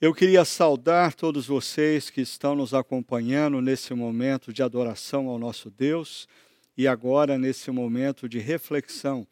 [0.00, 5.72] Eu queria saudar todos vocês que estão nos acompanhando nesse momento de adoração ao nosso
[5.72, 6.28] Deus
[6.76, 9.26] e agora nesse momento de reflexão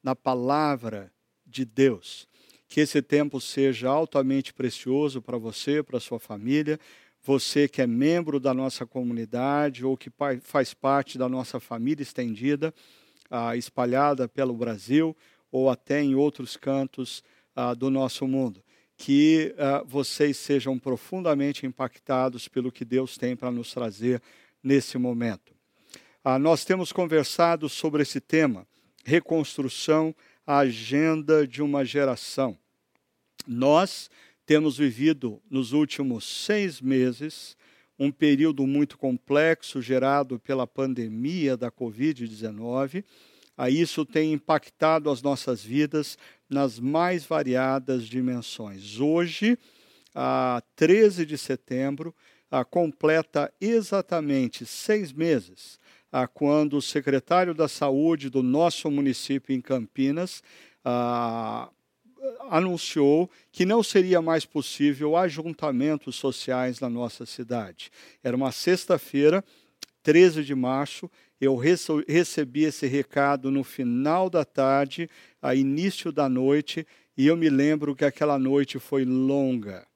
[0.00, 1.12] na palavra
[1.44, 2.28] de Deus.
[2.68, 6.78] Que esse tempo seja altamente precioso para você, para sua família,
[7.20, 10.08] você que é membro da nossa comunidade ou que
[10.40, 12.72] faz parte da nossa família estendida,
[13.28, 15.16] ah, espalhada pelo Brasil
[15.50, 17.24] ou até em outros cantos
[17.56, 18.62] ah, do nosso mundo
[19.04, 24.22] que uh, vocês sejam profundamente impactados pelo que Deus tem para nos trazer
[24.62, 25.52] nesse momento.
[26.24, 28.64] Uh, nós temos conversado sobre esse tema,
[29.04, 30.14] reconstrução,
[30.46, 32.56] a agenda de uma geração.
[33.44, 34.08] Nós
[34.46, 37.56] temos vivido nos últimos seis meses
[37.98, 43.02] um período muito complexo gerado pela pandemia da Covid-19.
[43.56, 46.16] A isso tem impactado as nossas vidas
[46.48, 48.98] nas mais variadas dimensões.
[48.98, 49.58] Hoje,
[50.14, 52.14] a 13 de setembro,
[52.50, 55.78] a, completa exatamente seis meses
[56.10, 60.42] a, quando o secretário da Saúde do nosso município em Campinas
[60.84, 61.70] a,
[62.50, 67.90] anunciou que não seria mais possível ajuntamentos sociais na nossa cidade.
[68.22, 69.42] Era uma sexta-feira,
[70.02, 75.08] 13 de março, eu recebi esse recado no final da tarde,
[75.40, 76.86] a início da noite,
[77.16, 79.86] e eu me lembro que aquela noite foi longa.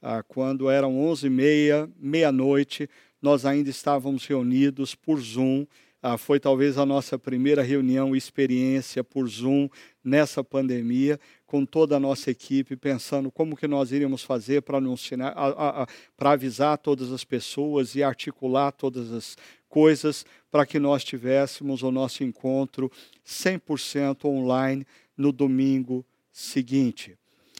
[0.00, 2.88] Ah, quando eram onze e meia, meia-noite,
[3.20, 5.66] nós ainda estávamos reunidos por Zoom.
[6.00, 9.68] Ah, foi talvez a nossa primeira reunião, experiência por Zoom
[10.02, 15.34] nessa pandemia, com toda a nossa equipe, pensando como que nós iríamos fazer para anunciar,
[16.16, 19.36] para avisar todas as pessoas e articular todas as
[19.68, 22.90] coisas para que nós tivéssemos o nosso encontro
[23.26, 27.18] 100% online no domingo seguinte.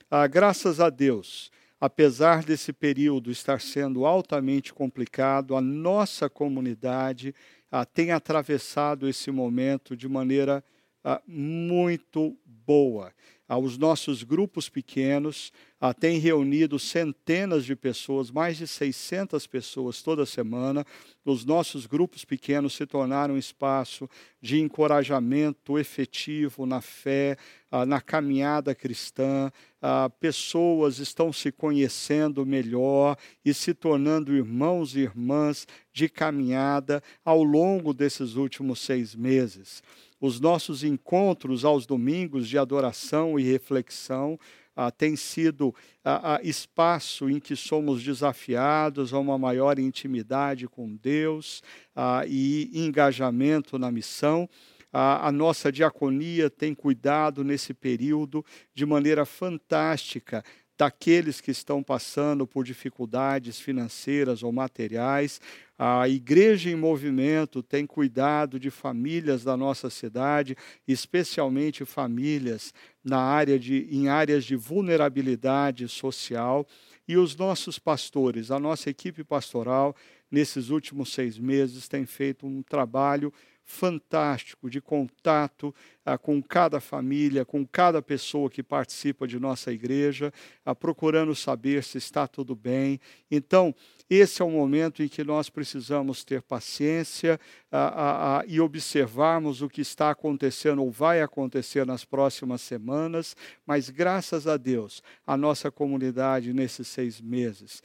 [0.09, 7.35] Ah, graças a Deus, apesar desse período estar sendo altamente complicado, a nossa comunidade
[7.71, 10.65] ah, tem atravessado esse momento de maneira
[11.05, 13.13] ah, muito boa
[13.49, 15.51] aos nossos grupos pequenos,
[15.81, 20.85] ah, tem reunido centenas de pessoas, mais de 600 pessoas toda semana.
[21.25, 24.09] Os nossos grupos pequenos se tornaram um espaço
[24.41, 27.39] de encorajamento efetivo na fé,
[27.71, 29.51] ah, na caminhada cristã.
[29.81, 37.43] Ah, pessoas estão se conhecendo melhor e se tornando irmãos e irmãs de caminhada ao
[37.43, 39.83] longo desses últimos seis meses
[40.21, 44.39] os nossos encontros aos domingos de adoração e reflexão
[44.75, 45.75] ah, têm sido
[46.05, 51.63] ah, ah, espaço em que somos desafiados a uma maior intimidade com Deus
[51.97, 54.49] ah, e engajamento na missão.
[54.91, 58.43] A, nossa diaconia tem cuidado nesse período
[58.73, 60.43] de maneira fantástica
[60.79, 65.41] daqueles que estão passando por dificuldades financeiras ou materiais.
[65.77, 70.57] A Igreja em Movimento tem cuidado de famílias da nossa cidade,
[70.87, 72.73] especialmente famílias
[73.03, 76.65] na área de, em áreas de vulnerabilidade social.
[77.09, 79.97] E os nossos pastores, a nossa equipe pastoral,
[80.31, 83.33] nesses últimos seis meses, tem feito um trabalho
[83.69, 85.75] fantástico de contato
[86.05, 90.33] ah, com cada família, com cada pessoa que participa de nossa igreja,
[90.65, 92.99] ah, procurando saber se está tudo bem.
[93.31, 93.75] Então,
[94.11, 97.39] esse é o momento em que nós precisamos ter paciência
[97.71, 103.37] ah, e observarmos o que está acontecendo ou vai acontecer nas próximas semanas,
[103.67, 107.83] mas graças a Deus, a nossa comunidade nesses seis meses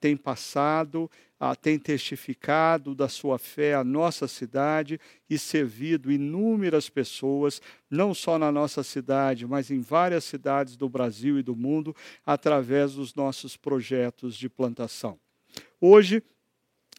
[0.00, 1.10] tem passado
[1.60, 4.98] tem testificado da sua fé à nossa cidade
[5.28, 7.60] e servido inúmeras pessoas,
[7.90, 12.94] não só na nossa cidade, mas em várias cidades do Brasil e do mundo, através
[12.94, 15.18] dos nossos projetos de plantação.
[15.86, 16.22] Hoje,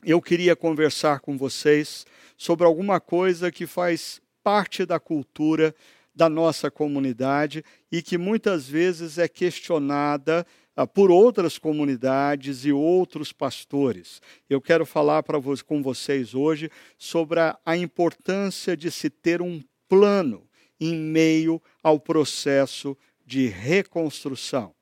[0.03, 2.05] eu queria conversar com vocês
[2.37, 5.73] sobre alguma coisa que faz parte da cultura
[6.13, 10.45] da nossa comunidade e que muitas vezes é questionada
[10.75, 14.21] ah, por outras comunidades e outros pastores.
[14.47, 19.63] Eu quero falar para com vocês hoje sobre a, a importância de se ter um
[19.89, 20.47] plano
[20.79, 22.95] em meio ao processo
[23.25, 24.75] de reconstrução.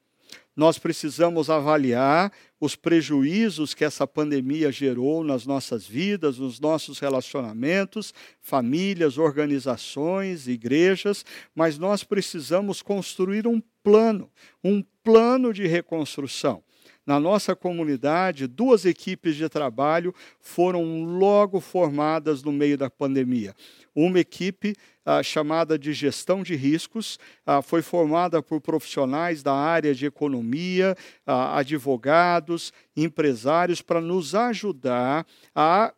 [0.55, 8.13] Nós precisamos avaliar os prejuízos que essa pandemia gerou nas nossas vidas, nos nossos relacionamentos,
[8.39, 14.29] famílias, organizações, igrejas, mas nós precisamos construir um plano,
[14.63, 16.63] um plano de reconstrução.
[17.05, 23.53] na nossa comunidade, duas equipes de trabalho foram logo formadas no meio da pandemia.
[23.93, 24.73] Uma equipe
[25.05, 30.95] ah, chamada de gestão de riscos ah, foi formada por profissionais da área de economia,
[31.25, 35.93] ah, advogados, empresários, para nos ajudar a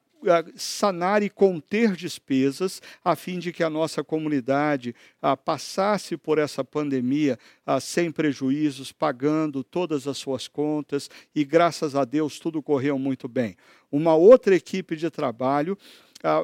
[0.55, 6.63] sanar e conter despesas, a fim de que a nossa comunidade ah, passasse por essa
[6.63, 12.97] pandemia ah, sem prejuízos, pagando todas as suas contas, e graças a Deus tudo correu
[12.97, 13.55] muito bem.
[13.91, 15.77] Uma outra equipe de trabalho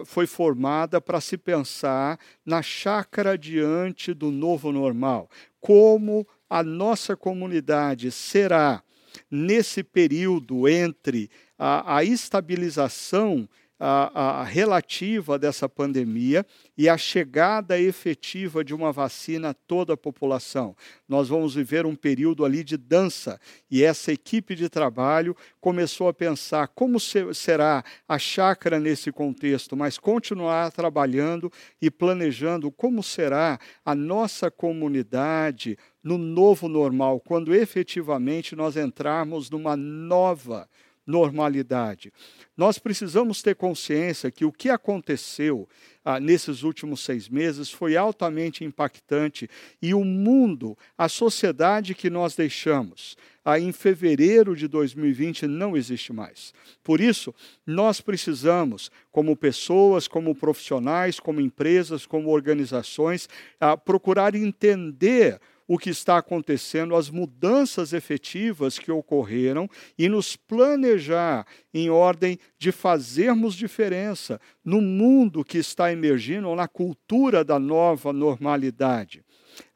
[0.06, 5.30] foi formada para se pensar na chácara diante do novo normal.
[5.60, 8.84] Como a nossa comunidade será,
[9.30, 13.48] nesse período entre a, a estabilização
[13.84, 16.46] a, a, relativa dessa pandemia
[16.78, 20.76] e a chegada efetiva de uma vacina a toda a população.
[21.10, 23.42] Nós vamos viver um período ali de dança
[23.72, 29.98] e essa equipe de trabalho começou a pensar como será a chácara nesse contexto, mas
[29.98, 31.52] continuar trabalhando
[31.82, 39.76] e planejando como será a nossa comunidade no novo normal, quando efetivamente nós entrarmos numa
[39.76, 40.70] nova
[41.06, 42.12] normalidade.
[42.56, 45.68] Nós precisamos ter consciência que o que aconteceu
[46.04, 49.50] ah, nesses últimos seis meses foi altamente impactante
[49.82, 56.14] e o mundo, a sociedade que nós deixamos ah, em fevereiro de 2020 não existe
[56.14, 56.54] mais.
[56.84, 57.34] Por isso,
[57.66, 63.28] nós precisamos, como pessoas, como profissionais, como empresas, como organizações,
[63.60, 71.46] ah, procurar entender o que está acontecendo, as mudanças efetivas que ocorreram e nos planejar
[71.74, 78.12] em ordem de fazermos diferença no mundo que está emergindo, ou na cultura da nova
[78.12, 79.24] normalidade.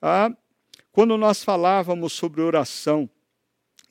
[0.01, 0.31] Ah,
[0.91, 3.09] quando nós falávamos sobre oração,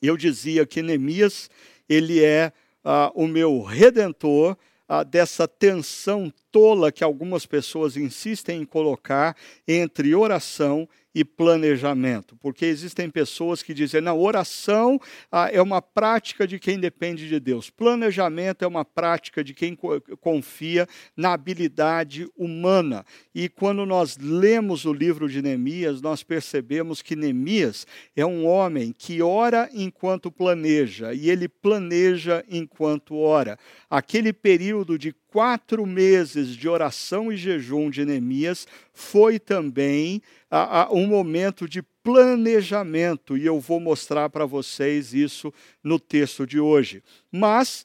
[0.01, 1.49] eu dizia que Neemias
[1.87, 2.51] ele é
[2.83, 4.57] ah, o meu redentor
[4.87, 9.35] ah, dessa tensão tola que algumas pessoas insistem em colocar
[9.67, 14.99] entre oração e planejamento, porque existem pessoas que dizem, não, oração
[15.31, 19.77] ah, é uma prática de quem depende de Deus, planejamento é uma prática de quem
[20.19, 20.85] confia
[21.15, 23.05] na habilidade humana.
[23.33, 28.91] E quando nós lemos o livro de Neemias, nós percebemos que Neemias é um homem
[28.91, 33.57] que ora enquanto planeja, e ele planeja enquanto ora.
[33.89, 40.93] Aquele período de quatro meses de oração e jejum de Neemias foi também a, a,
[40.93, 45.53] um momento de planejamento, e eu vou mostrar para vocês isso
[45.83, 47.03] no texto de hoje.
[47.29, 47.83] Mas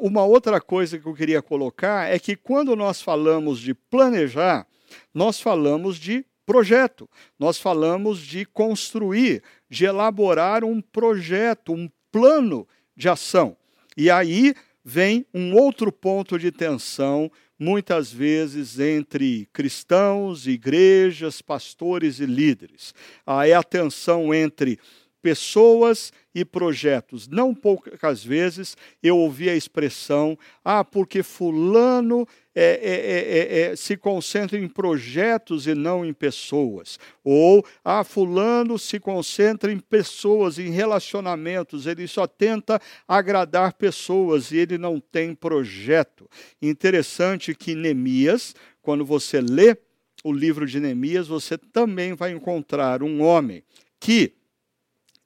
[0.00, 4.66] uma outra coisa que eu queria colocar é que quando nós falamos de planejar,
[5.14, 7.08] nós falamos de projeto,
[7.38, 13.56] nós falamos de construir, de elaborar um projeto, um plano de ação.
[13.96, 22.26] E aí vem um outro ponto de tensão, muitas vezes entre cristãos, igrejas, pastores e
[22.26, 22.94] líderes.
[23.26, 24.78] Ah, é a tensão entre
[25.22, 27.28] pessoas e projetos.
[27.28, 33.96] Não poucas vezes eu ouvi a expressão: ah, porque Fulano é, é, é, é, se
[33.96, 36.98] concentra em projetos e não em pessoas.
[37.24, 44.58] Ou, ah, Fulano se concentra em pessoas, em relacionamentos, ele só tenta agradar pessoas e
[44.58, 46.28] ele não tem projeto.
[46.60, 49.76] Interessante que Neemias, quando você lê
[50.22, 53.64] o livro de Neemias, você também vai encontrar um homem
[53.98, 54.34] que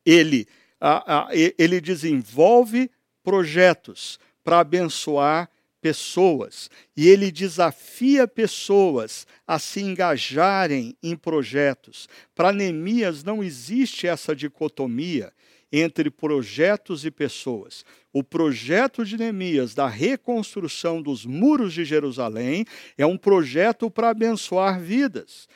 [0.04, 0.46] ele,
[0.80, 2.88] a, a, ele desenvolve
[3.24, 5.50] projetos para abençoar
[5.86, 12.08] pessoas e ele desafia pessoas a se engajarem em projetos.
[12.34, 15.32] Para Neemias não existe essa dicotomia
[15.70, 17.84] entre projetos e pessoas.
[18.18, 22.64] O projeto de Neemias da reconstrução dos muros de Jerusalém
[22.96, 25.46] é um projeto para abençoar vidas.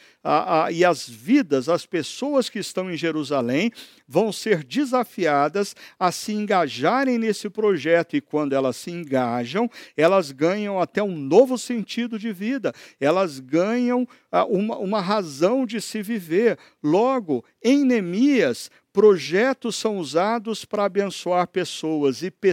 [0.71, 3.73] e as vidas, as pessoas que estão em Jerusalém,
[4.07, 8.15] vão ser desafiadas a se engajarem nesse projeto.
[8.15, 14.07] E quando elas se engajam, elas ganham até um novo sentido de vida, elas ganham
[14.51, 16.59] uma, uma razão de se viver.
[16.83, 22.50] Logo, em Neemias, projetos são usados para abençoar pessoas e pessoas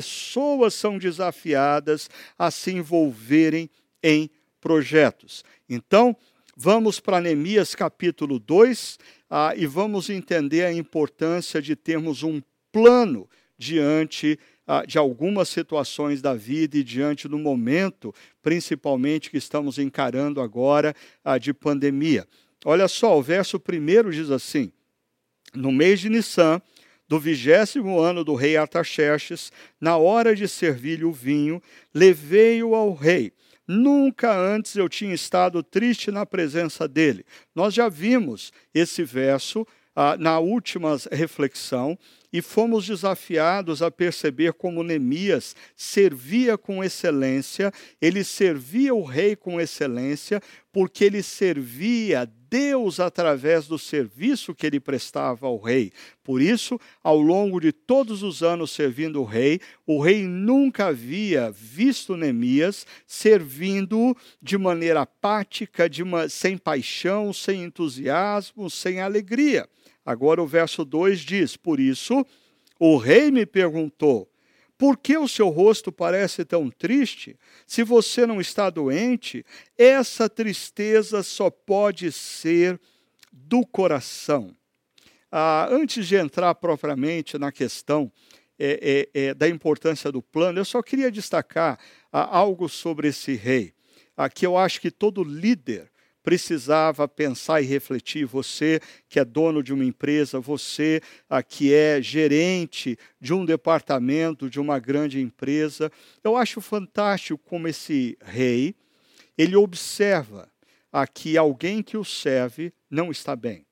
[0.73, 3.69] são desafiadas a se envolverem
[4.03, 5.43] em projetos.
[5.69, 6.15] Então,
[6.55, 8.99] vamos para Neemias capítulo 2
[9.29, 16.21] ah, e vamos entender a importância de termos um plano diante ah, de algumas situações
[16.21, 22.27] da vida e diante do momento, principalmente que estamos encarando agora ah, de pandemia.
[22.65, 24.71] Olha só, o verso primeiro diz assim:
[25.53, 26.61] No mês de Nissan,
[27.07, 31.61] do vigésimo ano do rei Artaxerxes, na hora de servir-lhe o vinho,
[31.93, 33.31] levei-o ao rei.
[33.67, 37.25] Nunca antes eu tinha estado triste na presença dele.
[37.53, 41.97] Nós já vimos esse verso ah, na última reflexão
[42.31, 49.59] e fomos desafiados a perceber como Neemias servia com excelência, ele servia o rei com
[49.59, 50.41] excelência,
[50.71, 55.91] porque ele servia Deus através do serviço que ele prestava ao rei.
[56.23, 61.51] Por isso, ao longo de todos os anos servindo o rei, o rei nunca havia
[61.51, 69.67] visto Neemias servindo de maneira apática, de uma, sem paixão, sem entusiasmo, sem alegria.
[70.07, 72.25] Agora o verso 2 diz: Por isso
[72.79, 74.31] o rei me perguntou:
[74.77, 77.37] Por que o seu rosto parece tão triste?
[77.65, 79.45] Se você não está doente,
[79.77, 82.79] essa tristeza só pode ser
[83.33, 84.55] do coração.
[85.29, 88.09] Ah, antes de entrar propriamente na questão
[88.57, 91.77] é, é, é, da importância do plano, eu só queria destacar
[92.13, 93.73] ah, algo sobre esse rei,
[94.15, 95.91] ah, que eu acho que todo líder
[96.27, 98.25] precisava pensar e refletir.
[98.25, 104.49] Você que é dono de uma empresa, você ah, que é gerente de um departamento
[104.49, 105.89] de uma grande empresa.
[106.21, 108.75] Eu acho fantástico como esse rei,
[109.37, 110.51] ele observa
[110.91, 113.65] aqui alguém que o serve não está bem.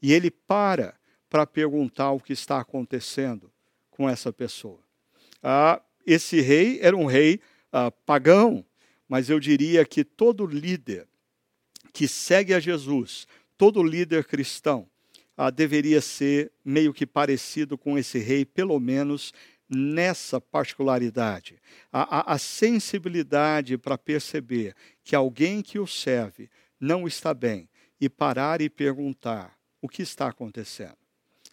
[0.00, 0.94] E ele para
[1.28, 3.52] para perguntar o que está acontecendo
[3.90, 4.80] com essa pessoa.
[5.42, 7.38] Ah, esse rei era um rei
[7.70, 8.64] ah, pagão,
[9.06, 11.06] mas eu diria que todo líder
[11.92, 13.26] que segue a Jesus,
[13.56, 14.88] todo líder cristão,
[15.36, 19.32] ah, deveria ser meio que parecido com esse rei, pelo menos
[19.68, 21.60] nessa particularidade.
[21.92, 27.68] A, a, a sensibilidade para perceber que alguém que o serve não está bem
[28.00, 30.96] e parar e perguntar o que está acontecendo.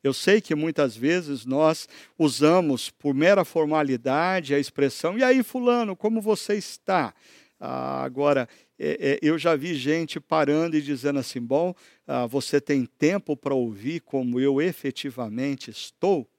[0.04, 1.88] Eu sei que muitas vezes nós
[2.18, 7.14] usamos por mera formalidade a expressão, e aí, Fulano, como você está?
[7.60, 11.74] Ah, agora, é, é, eu já vi gente parando e dizendo assim: bom,
[12.06, 16.30] ah, você tem tempo para ouvir como eu efetivamente estou?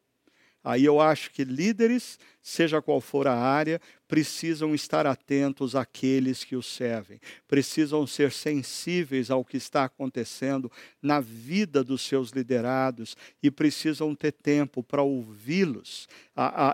[0.67, 6.57] Aí eu acho que líderes, seja qual for a área, precisam estar atentos àqueles que
[6.57, 10.71] os servem, precisam ser sensíveis ao que está acontecendo
[11.01, 16.09] na vida dos seus liderados e precisam ter tempo para ouvi-los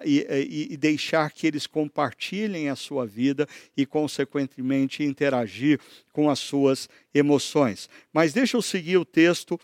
[0.07, 3.47] e, e, deixar que eles compartilhem a sua vida
[3.77, 5.79] e, consequentemente, interagir
[6.15, 7.91] com as suas emoções.
[8.11, 9.61] Mas deixa eu seguir o texto,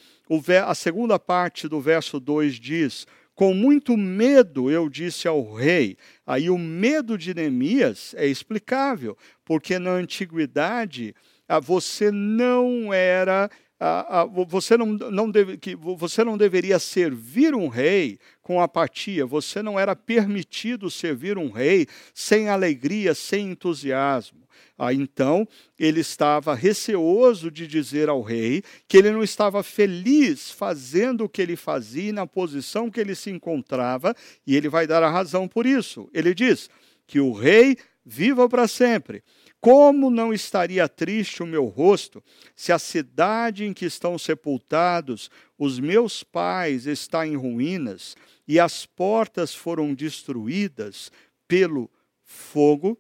[0.67, 3.07] a segunda parte do verso 2 diz
[3.39, 5.97] com muito medo eu disse ao rei.
[6.27, 11.15] Aí o medo de Neemias é explicável, porque na antiguidade
[11.49, 17.55] ah, você não era ah, ah, você, não, não deve, que você não deveria servir
[17.55, 24.48] um rei com apatia, você não era permitido servir um rei sem alegria, sem entusiasmo.
[24.79, 31.25] Ah, então, ele estava receoso de dizer ao rei que ele não estava feliz fazendo
[31.25, 34.15] o que ele fazia na posição que ele se encontrava,
[34.47, 36.09] e ele vai dar a razão por isso.
[36.15, 36.71] Ele diz
[37.09, 39.25] que o rei viva para sempre.
[39.61, 42.23] Como não estaria triste o meu rosto
[42.55, 48.17] se a cidade em que estão sepultados os meus pais está em ruínas
[48.47, 51.11] e as portas foram destruídas
[51.49, 51.91] pelo
[52.23, 52.97] fogo?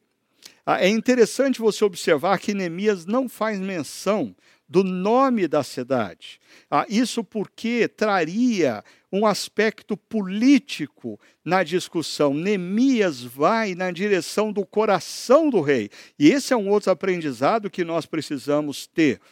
[0.70, 4.36] Ah, é interessante você observar que Neemias não faz menção
[4.68, 6.38] do nome da cidade.
[6.70, 12.34] Ah, isso porque traria um aspecto político na discussão.
[12.34, 15.88] Neemias vai na direção do coração do rei.
[16.18, 19.22] E esse é um outro aprendizado que nós precisamos ter.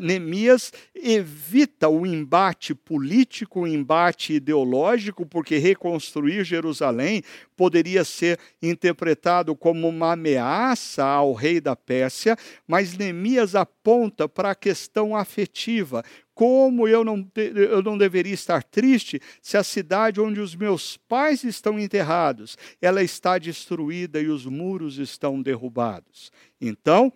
[0.00, 7.22] Neemias evita o embate político, o embate ideológico, porque reconstruir Jerusalém
[7.56, 12.36] poderia ser interpretado como uma ameaça ao rei da Pérsia,
[12.66, 16.04] mas Neemias aponta para a questão afetiva.
[16.34, 21.44] Como eu não, eu não deveria estar triste se a cidade onde os meus pais
[21.44, 26.32] estão enterrados, ela está destruída e os muros estão derrubados.
[26.60, 27.12] Então,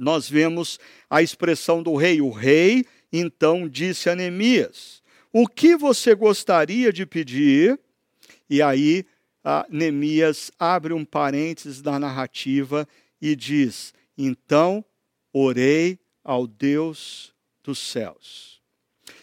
[0.00, 0.80] nós vemos
[1.10, 2.22] a expressão do rei.
[2.22, 7.78] O rei então disse a Neemias: O que você gostaria de pedir?
[8.48, 9.04] E aí
[9.44, 12.88] a Neemias abre um parênteses na narrativa
[13.20, 14.82] e diz: Então
[15.34, 18.62] orei ao Deus dos céus.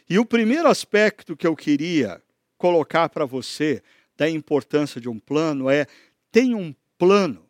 [0.08, 2.22] E o primeiro aspecto que eu queria
[2.56, 3.82] colocar para você
[4.16, 5.88] da importância de um plano é:
[6.32, 7.50] tem um plano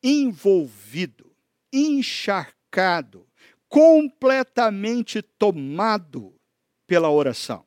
[0.00, 1.33] envolvido
[1.74, 3.26] encharcado,
[3.68, 6.34] completamente tomado
[6.86, 7.64] pela oração.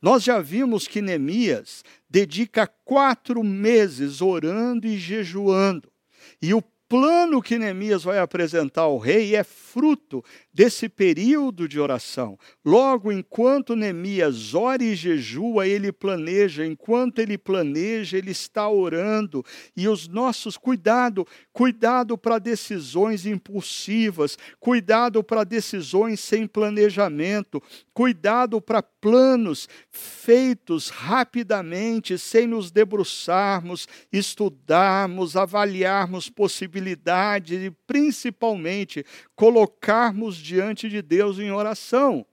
[0.00, 5.92] Nós já vimos que Neemias dedica quatro meses orando e jejuando.
[6.40, 10.24] E o plano que Neemias vai apresentar ao rei é fruto
[10.56, 12.38] desse período de oração.
[12.64, 19.44] Logo, enquanto Neemias ora e jejua, ele planeja, enquanto ele planeja, ele está orando.
[19.76, 28.82] E os nossos, cuidado, cuidado para decisões impulsivas, cuidado para decisões sem planejamento, cuidado para
[28.82, 39.04] planos feitos rapidamente, sem nos debruçarmos, estudarmos, avaliarmos possibilidades e, principalmente,
[39.36, 42.26] colocarmos diante de Deus em oração.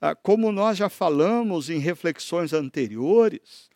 [0.00, 3.70] Ah, como nós já falamos em reflexões anteriores,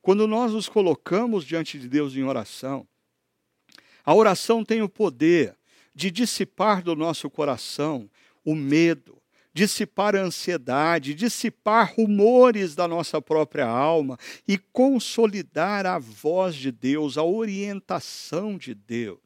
[0.00, 2.86] quando nós nos colocamos diante de Deus em oração,
[4.04, 5.56] a oração tem o poder
[5.94, 8.08] de dissipar do nosso coração
[8.44, 9.20] o medo,
[9.52, 17.18] dissipar a ansiedade, dissipar rumores da nossa própria alma e consolidar a voz de Deus,
[17.18, 19.20] a orientação de Deus.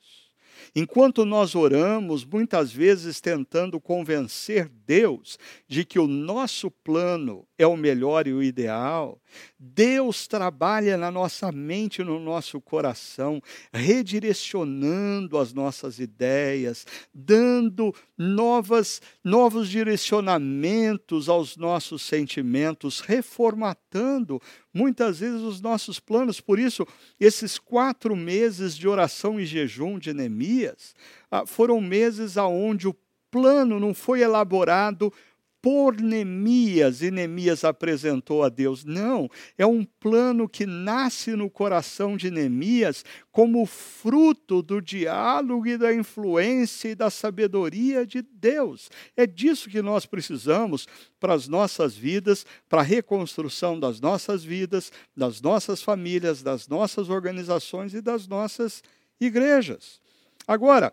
[0.79, 7.77] Enquanto nós oramos, muitas vezes tentando convencer Deus de que o nosso plano é o
[7.77, 9.19] melhor e o ideal,
[9.59, 19.71] Deus trabalha na nossa mente, no nosso coração, redirecionando as nossas ideias, dando novas, novos
[19.71, 24.41] direcionamentos aos nossos sentimentos, reformatando
[24.73, 26.41] muitas vezes os nossos planos.
[26.41, 26.87] Por isso,
[27.19, 30.95] esses quatro meses de oração e jejum de Neemias
[31.31, 32.97] ah, foram meses aonde o
[33.31, 35.13] plano não foi elaborado
[35.61, 38.85] por Neemias e Neemias apresentou a Deus.
[38.85, 45.77] Não, é um plano que nasce no coração de Neemias como fruto do diálogo e
[45.77, 48.89] da influência e da sabedoria de Deus.
[49.17, 50.87] É disso que nós precisamos
[51.19, 57.09] para as nossas vidas, para a reconstrução das nossas vidas, das nossas famílias, das nossas
[57.09, 58.83] organizações e das nossas
[59.21, 60.01] igrejas.
[60.47, 60.93] Agora,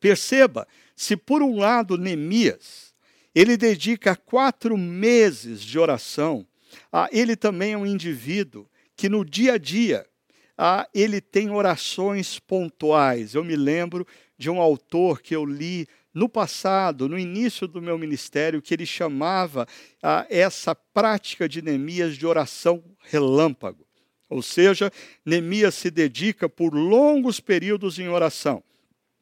[0.00, 0.66] perceba,
[0.96, 2.93] se por um lado Neemias
[3.34, 6.46] ele dedica quatro meses de oração.
[6.92, 10.06] Ah, ele também é um indivíduo que no dia a dia
[10.56, 13.34] ah, ele tem orações pontuais.
[13.34, 14.06] Eu me lembro
[14.38, 18.86] de um autor que eu li no passado, no início do meu ministério, que ele
[18.86, 19.66] chamava
[20.00, 23.84] ah, essa prática de Neemias de oração relâmpago.
[24.28, 24.92] Ou seja,
[25.24, 28.62] Neemias se dedica por longos períodos em oração.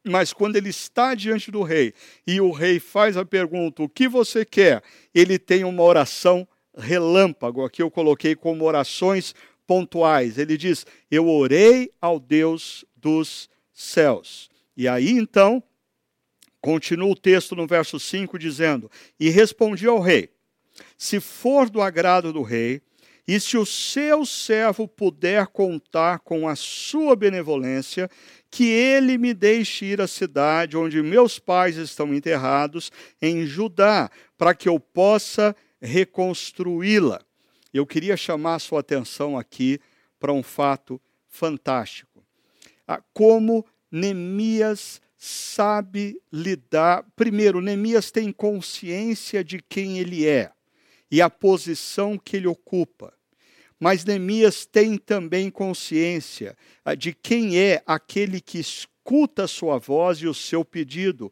[0.03, 1.93] Mas quando ele está diante do rei
[2.27, 4.83] e o rei faz a pergunta: o que você quer?
[5.13, 7.63] Ele tem uma oração relâmpago.
[7.63, 9.33] Aqui eu coloquei como orações
[9.65, 10.37] pontuais.
[10.37, 14.49] Ele diz: Eu orei ao Deus dos céus.
[14.75, 15.63] E aí então,
[16.59, 20.29] continua o texto no verso 5 dizendo: E respondi ao rei:
[20.97, 22.81] Se for do agrado do rei,
[23.27, 28.09] e se o seu servo puder contar com a sua benevolência,
[28.53, 34.53] que ele me deixe ir à cidade onde meus pais estão enterrados, em Judá, para
[34.53, 37.19] que eu possa reconstruí-la.
[37.73, 39.79] Eu queria chamar a sua atenção aqui
[40.19, 42.23] para um fato fantástico.
[42.87, 47.03] Ah, como Neemias sabe lidar.
[47.15, 50.51] Primeiro, Neemias tem consciência de quem ele é
[51.09, 53.11] e a posição que ele ocupa.
[53.83, 60.19] Mas Neemias tem também consciência ah, de quem é aquele que escuta a sua voz
[60.19, 61.29] e o seu pedido.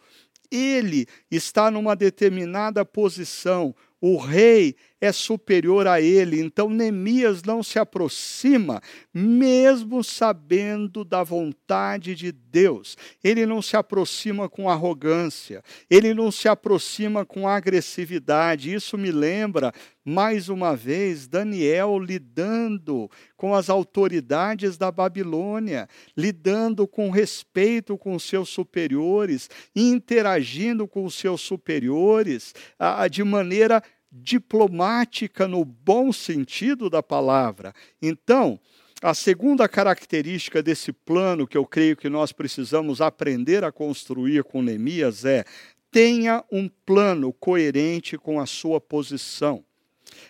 [0.52, 6.42] Ele está numa determinada posição, o rei é superior a ele.
[6.42, 8.82] Então Neemias não se aproxima,
[9.14, 12.98] mesmo sabendo da vontade de Deus.
[13.24, 18.74] Ele não se aproxima com arrogância, ele não se aproxima com agressividade.
[18.74, 19.72] Isso me lembra,
[20.04, 25.88] mais uma vez, Daniel lidando com as autoridades da Babilônia,
[26.18, 35.48] lidando com respeito com seus superiores, interagindo com os seus superiores ah, de maneira diplomática
[35.48, 37.74] no bom sentido da palavra.
[38.02, 38.60] Então,
[39.02, 44.62] a segunda característica desse plano que eu creio que nós precisamos aprender a construir com
[44.62, 45.46] Neemias é
[45.90, 49.64] tenha um plano coerente com a sua posição.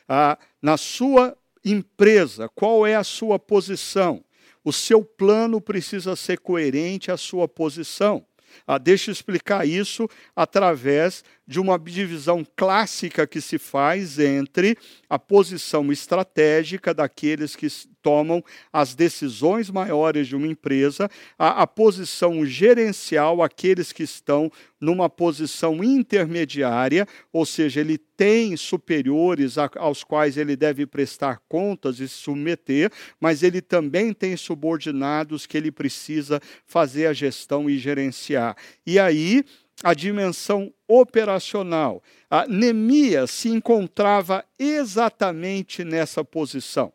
[0.08, 4.24] Ah, na sua empresa, qual é a sua posição?
[4.64, 8.26] O seu plano precisa ser coerente à sua posição.
[8.68, 14.78] Ah, deixa eu explicar isso através de uma divisão clássica que se faz entre
[15.10, 17.68] a posição estratégica daqueles que
[18.02, 25.10] tomam as decisões maiores de uma empresa, a, a posição gerencial, aqueles que estão numa
[25.10, 32.08] posição intermediária, ou seja, ele tem superiores a, aos quais ele deve prestar contas e
[32.08, 38.56] se submeter, mas ele também tem subordinados que ele precisa fazer a gestão e gerenciar.
[38.86, 39.44] E aí,
[39.84, 42.04] a dimensão operacional.
[42.30, 46.94] A Neemias se encontrava exatamente nessa posição.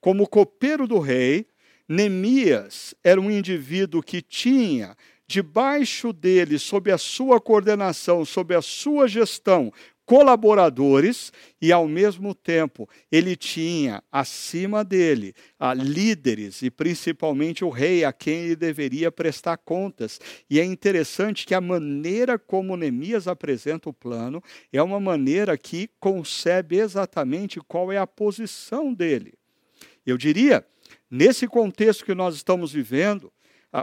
[0.00, 1.46] Como copeiro do rei,
[1.88, 9.08] Neemias era um indivíduo que tinha debaixo dele, sob a sua coordenação, sob a sua
[9.08, 9.72] gestão,
[10.12, 18.04] colaboradores e, ao mesmo tempo, ele tinha acima dele a líderes e principalmente o rei
[18.04, 20.20] a quem ele deveria prestar contas.
[20.50, 25.88] E é interessante que a maneira como Neemias apresenta o plano é uma maneira que
[25.98, 29.32] concebe exatamente qual é a posição dele.
[30.04, 30.62] Eu diria,
[31.10, 33.32] nesse contexto que nós estamos vivendo,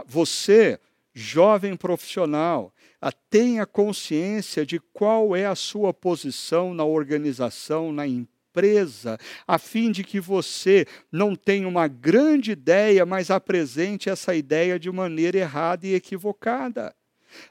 [0.06, 0.78] você,
[1.12, 2.72] jovem profissional,
[3.10, 10.04] tenha consciência de qual é a sua posição na organização, na empresa, a fim de
[10.04, 15.94] que você não tenha uma grande ideia, mas apresente essa ideia de maneira errada e
[15.94, 16.94] equivocada.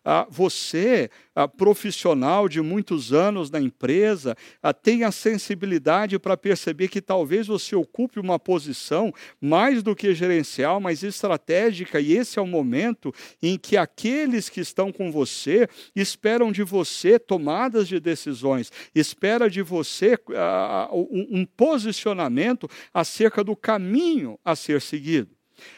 [0.03, 6.87] Ah, você, ah, profissional de muitos anos na empresa, ah, tem a sensibilidade para perceber
[6.87, 12.41] que talvez você ocupe uma posição mais do que gerencial, mas estratégica, e esse é
[12.41, 18.71] o momento em que aqueles que estão com você esperam de você tomadas de decisões,
[18.93, 25.29] espera de você ah, um, um posicionamento acerca do caminho a ser seguido.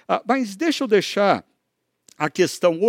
[0.07, 1.45] Ah, mas deixa eu deixar
[2.21, 2.79] a questão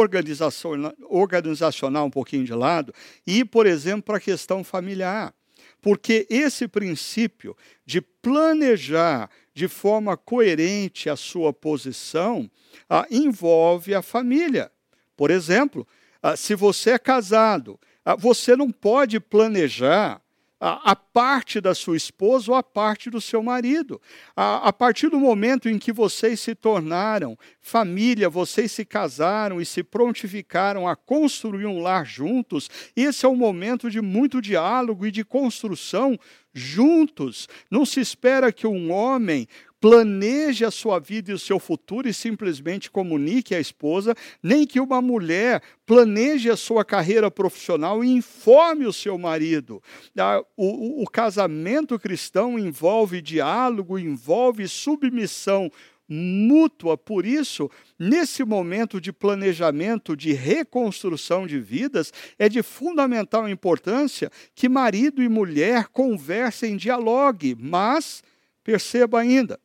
[1.08, 2.92] organizacional um pouquinho de lado
[3.26, 5.32] e por exemplo, para a questão familiar.
[5.80, 12.50] Porque esse princípio de planejar de forma coerente a sua posição
[12.90, 14.70] ah, envolve a família.
[15.16, 15.88] Por exemplo,
[16.22, 20.20] ah, se você é casado, ah, você não pode planejar
[20.64, 24.00] a, parte da sua esposa ou a parte do seu marido.
[24.36, 29.66] A, a partir do momento em que vocês se tornaram família, vocês se casaram e
[29.66, 35.10] se prontificaram a construir um lar juntos, esse é um momento de muito diálogo e
[35.10, 36.16] de construção
[36.54, 37.48] juntos.
[37.68, 39.48] Não se espera que um homem
[39.82, 44.78] planeje a sua vida e o seu futuro e simplesmente comunique à esposa, nem que
[44.78, 49.82] uma mulher planeje a sua carreira profissional e informe o seu marido.
[50.16, 55.68] Ah, o, o, o casamento cristão envolve diálogo, envolve submissão
[56.08, 56.96] mútua.
[56.96, 57.68] Por isso,
[57.98, 65.28] nesse momento de planejamento, de reconstrução de vidas, é de fundamental importância que marido e
[65.28, 68.22] mulher conversem, dialoguem, mas
[68.62, 69.58] perceba ainda,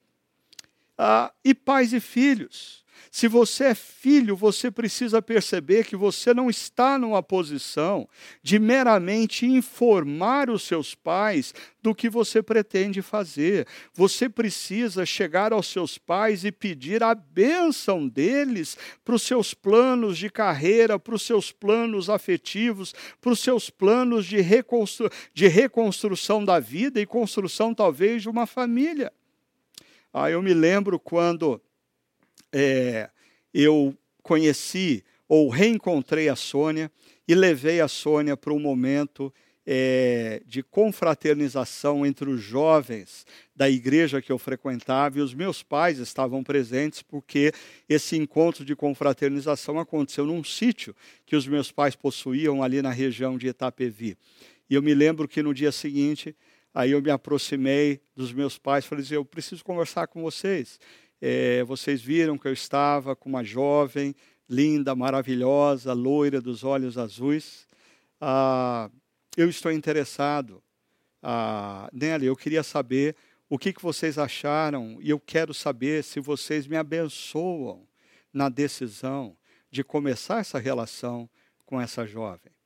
[0.97, 2.85] ah, e pais e filhos.
[3.11, 8.07] Se você é filho, você precisa perceber que você não está numa posição
[8.43, 13.65] de meramente informar os seus pais do que você pretende fazer.
[13.93, 20.17] Você precisa chegar aos seus pais e pedir a bênção deles para os seus planos
[20.17, 26.43] de carreira, para os seus planos afetivos, para os seus planos de, reconstru de reconstrução
[26.43, 29.11] da vida e construção, talvez, de uma família.
[30.13, 31.61] Ah, eu me lembro quando
[32.51, 33.09] é,
[33.53, 36.91] eu conheci ou reencontrei a Sônia
[37.27, 39.33] e levei a Sônia para um momento
[39.69, 45.99] é, de confraternização entre os jovens da igreja que eu frequentava e os meus pais
[45.99, 47.51] estavam presentes porque
[47.89, 53.37] esse encontro de confraternização aconteceu num sítio que os meus pais possuíam ali na região
[53.37, 54.17] de Itapevi.
[54.69, 56.33] E eu me lembro que no dia seguinte
[56.77, 60.79] Aí eu me aproximei dos meus pais falei assim, eu preciso conversar com vocês.
[61.19, 64.13] É, vocês viram que eu estava com uma jovem,
[64.47, 67.67] linda, maravilhosa, loira, dos olhos azuis.
[68.21, 68.91] Ah,
[69.35, 70.61] eu estou interessado
[71.23, 72.23] ah, nela.
[72.23, 73.15] Eu queria saber
[73.49, 77.87] o que, que vocês acharam e eu quero saber se vocês me abençoam
[78.31, 79.35] na decisão
[79.71, 81.27] de começar essa relação
[81.65, 82.56] com essa jovem.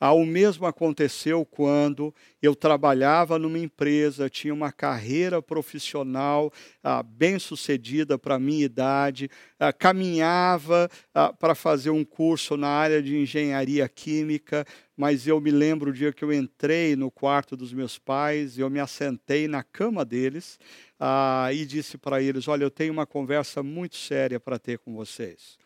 [0.00, 6.52] Ah, o mesmo aconteceu quando eu trabalhava numa empresa, tinha uma carreira profissional
[6.82, 9.28] ah, bem sucedida para a minha idade,
[9.58, 14.64] ah, caminhava ah, para fazer um curso na área de engenharia química,
[14.96, 18.70] mas eu me lembro o dia que eu entrei no quarto dos meus pais, eu
[18.70, 20.58] me assentei na cama deles
[20.98, 24.94] ah, e disse para eles: Olha, eu tenho uma conversa muito séria para ter com
[24.94, 25.58] vocês.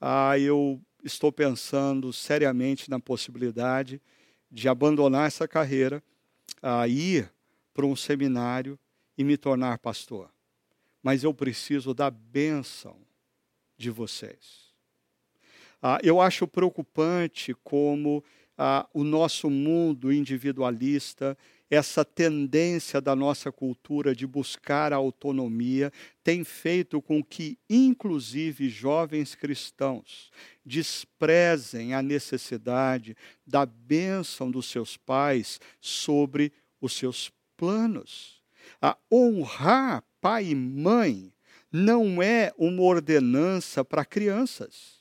[0.00, 4.02] Ah, eu estou pensando seriamente na possibilidade
[4.50, 6.02] de abandonar essa carreira,
[6.60, 7.32] a ir
[7.72, 8.78] para um seminário
[9.16, 10.30] e me tornar pastor.
[11.02, 12.96] mas eu preciso da bênção
[13.78, 14.74] de vocês.
[15.80, 18.24] Ah, eu acho preocupante como
[18.58, 21.38] ah, o nosso mundo individualista,
[21.70, 29.34] essa tendência da nossa cultura de buscar a autonomia, tem feito com que, inclusive, jovens
[29.34, 30.30] cristãos
[30.64, 38.42] desprezem a necessidade da bênção dos seus pais sobre os seus planos.
[38.80, 41.32] A honrar pai e mãe
[41.70, 44.95] não é uma ordenança para crianças.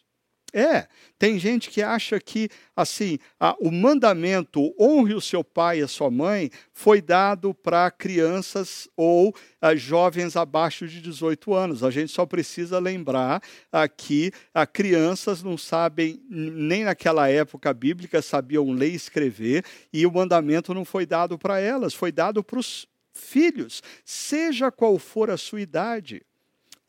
[0.58, 0.88] É,
[1.20, 5.88] tem gente que acha que assim a, o mandamento honre o seu pai e a
[5.88, 11.84] sua mãe foi dado para crianças ou a, jovens abaixo de 18 anos.
[11.84, 18.22] A gente só precisa lembrar a, que a, crianças não sabem, nem naquela época bíblica,
[18.22, 22.60] sabiam ler e escrever, e o mandamento não foi dado para elas, foi dado para
[22.60, 26.26] os filhos, seja qual for a sua idade.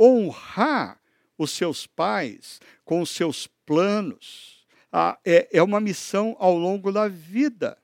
[0.00, 1.00] Honrar
[1.36, 4.64] os seus pais com os seus planos.
[4.90, 7.76] Ah, é, é uma missão ao longo da vida.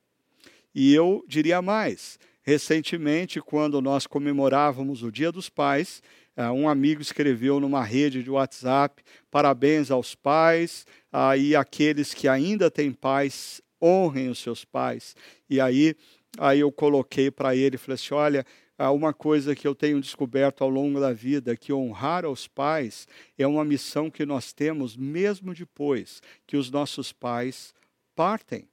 [0.74, 6.00] E eu diria mais: recentemente, quando nós comemorávamos o Dia dos Pais,
[6.34, 12.26] ah, um amigo escreveu numa rede de WhatsApp: parabéns aos pais ah, e aqueles que
[12.26, 15.14] ainda têm pais, honrem os seus pais.
[15.50, 15.94] E aí,
[16.38, 18.46] aí eu coloquei para ele, falei assim: olha,
[18.90, 23.06] uma coisa que eu tenho descoberto ao longo da vida, que honrar aos pais
[23.38, 27.74] é uma missão que nós temos mesmo depois que os nossos pais
[28.14, 28.68] partem.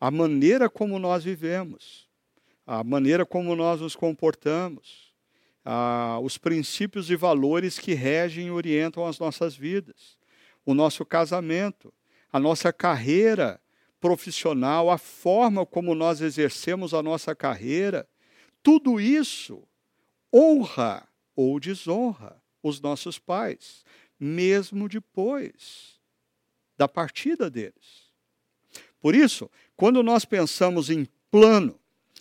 [0.00, 2.08] A maneira como nós vivemos,
[2.66, 5.12] a maneira como nós nos comportamos,
[6.22, 10.18] os princípios e valores que regem e orientam as nossas vidas,
[10.66, 11.92] o nosso casamento,
[12.32, 13.60] a nossa carreira
[14.00, 18.08] profissional, a forma como nós exercemos a nossa carreira,
[18.62, 19.66] tudo isso
[20.32, 23.84] honra ou desonra os nossos pais,
[24.18, 26.00] mesmo depois
[26.76, 28.10] da partida deles.
[29.00, 31.78] Por isso, quando nós pensamos em plano,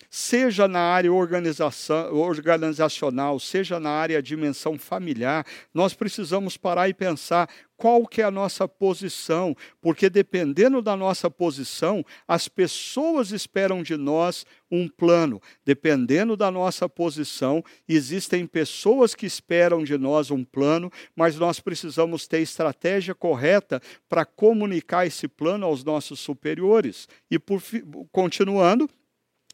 [0.10, 7.50] seja na área organizacional, seja na área dimensão familiar, nós precisamos parar e pensar
[7.82, 13.98] qual que é a nossa posição, porque dependendo da nossa posição, as pessoas esperam de
[13.98, 15.42] nós um plano.
[15.66, 22.28] Dependendo da nossa posição, existem pessoas que esperam de nós um plano, mas nós precisamos
[22.28, 27.10] ter estratégia correta para comunicar esse plano aos nossos superiores.
[27.32, 27.64] E por
[28.12, 28.88] continuando,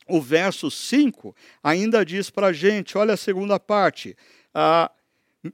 [0.06, 4.18] o verso 5 ainda diz para a gente: olha a segunda parte.
[4.54, 4.92] Ah,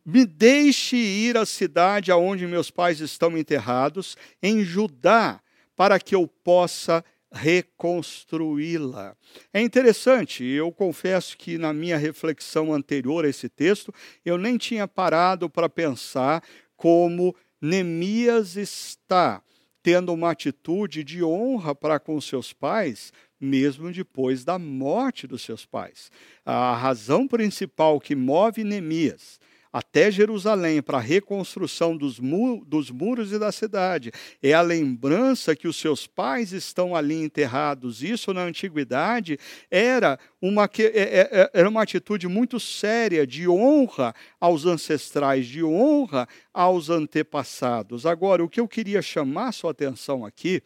[0.05, 5.41] me deixe ir à cidade aonde meus pais estão enterrados, em Judá,
[5.75, 9.17] para que eu possa reconstruí-la.
[9.51, 13.93] É interessante, eu confesso que na minha reflexão anterior a esse texto,
[14.23, 16.43] eu nem tinha parado para pensar
[16.77, 19.41] como Neemias está
[19.81, 25.65] tendo uma atitude de honra para com seus pais, mesmo depois da morte dos seus
[25.65, 26.09] pais.
[26.45, 29.39] A razão principal que move Neemias
[29.73, 35.55] até Jerusalém para a reconstrução dos, mu dos muros e da cidade é a lembrança
[35.55, 38.03] que os seus pais estão ali enterrados.
[38.03, 39.39] Isso na antiguidade
[39.71, 45.63] era uma, é, é, é, era uma atitude muito séria de honra aos ancestrais, de
[45.63, 48.05] honra aos antepassados.
[48.05, 50.61] Agora, o que eu queria chamar sua atenção aqui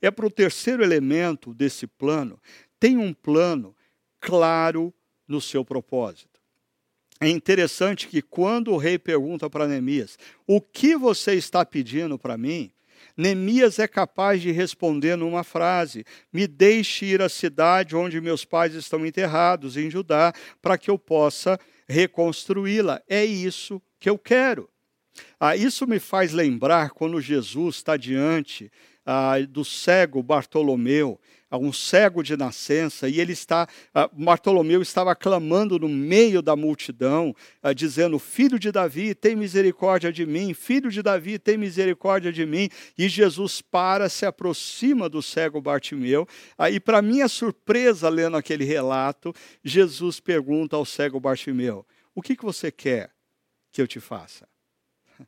[0.00, 2.40] é para o terceiro elemento desse plano.
[2.78, 3.74] Tem um plano
[4.20, 4.94] claro
[5.26, 6.33] no seu propósito.
[7.20, 12.36] É interessante que quando o rei pergunta para Neemias: O que você está pedindo para
[12.36, 12.70] mim?
[13.16, 18.74] Neemias é capaz de responder numa frase: Me deixe ir à cidade onde meus pais
[18.74, 23.00] estão enterrados, em Judá, para que eu possa reconstruí-la.
[23.08, 24.68] É isso que eu quero.
[25.38, 28.70] Ah, isso me faz lembrar quando Jesus está diante
[29.06, 31.20] ah, do cego Bartolomeu,
[31.56, 37.34] um cego de nascença, e ele está, ah, Bartolomeu estava clamando no meio da multidão,
[37.62, 42.44] ah, dizendo: Filho de Davi, tem misericórdia de mim, filho de Davi, tem misericórdia de
[42.44, 42.68] mim.
[42.96, 48.64] E Jesus para, se aproxima do cego Bartimeu, ah, e para minha surpresa, lendo aquele
[48.64, 53.10] relato, Jesus pergunta ao cego Bartimeu: O que, que você quer
[53.72, 54.48] que eu te faça?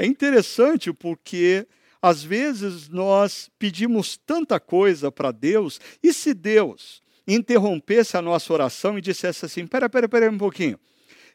[0.00, 1.66] É interessante porque
[2.00, 8.98] às vezes nós pedimos tanta coisa para Deus, e se Deus interrompesse a nossa oração
[8.98, 10.78] e dissesse assim: pera, pera, pera um pouquinho,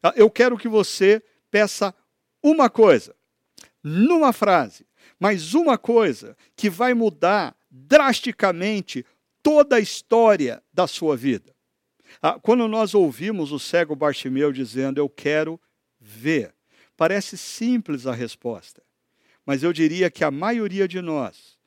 [0.02, 1.22] ah, eu quero que você
[1.52, 1.94] peça
[2.42, 3.16] uma coisa,
[3.84, 4.86] numa frase,
[5.20, 9.06] mas uma coisa que vai mudar drasticamente
[9.42, 11.54] toda a história da sua vida.
[12.22, 15.60] Ah, quando nós ouvimos o cego Bartimeu dizendo, Eu quero
[16.00, 16.54] ver,
[16.96, 18.84] parece simples a resposta,
[19.46, 21.58] mas eu diria que a maioria de nós,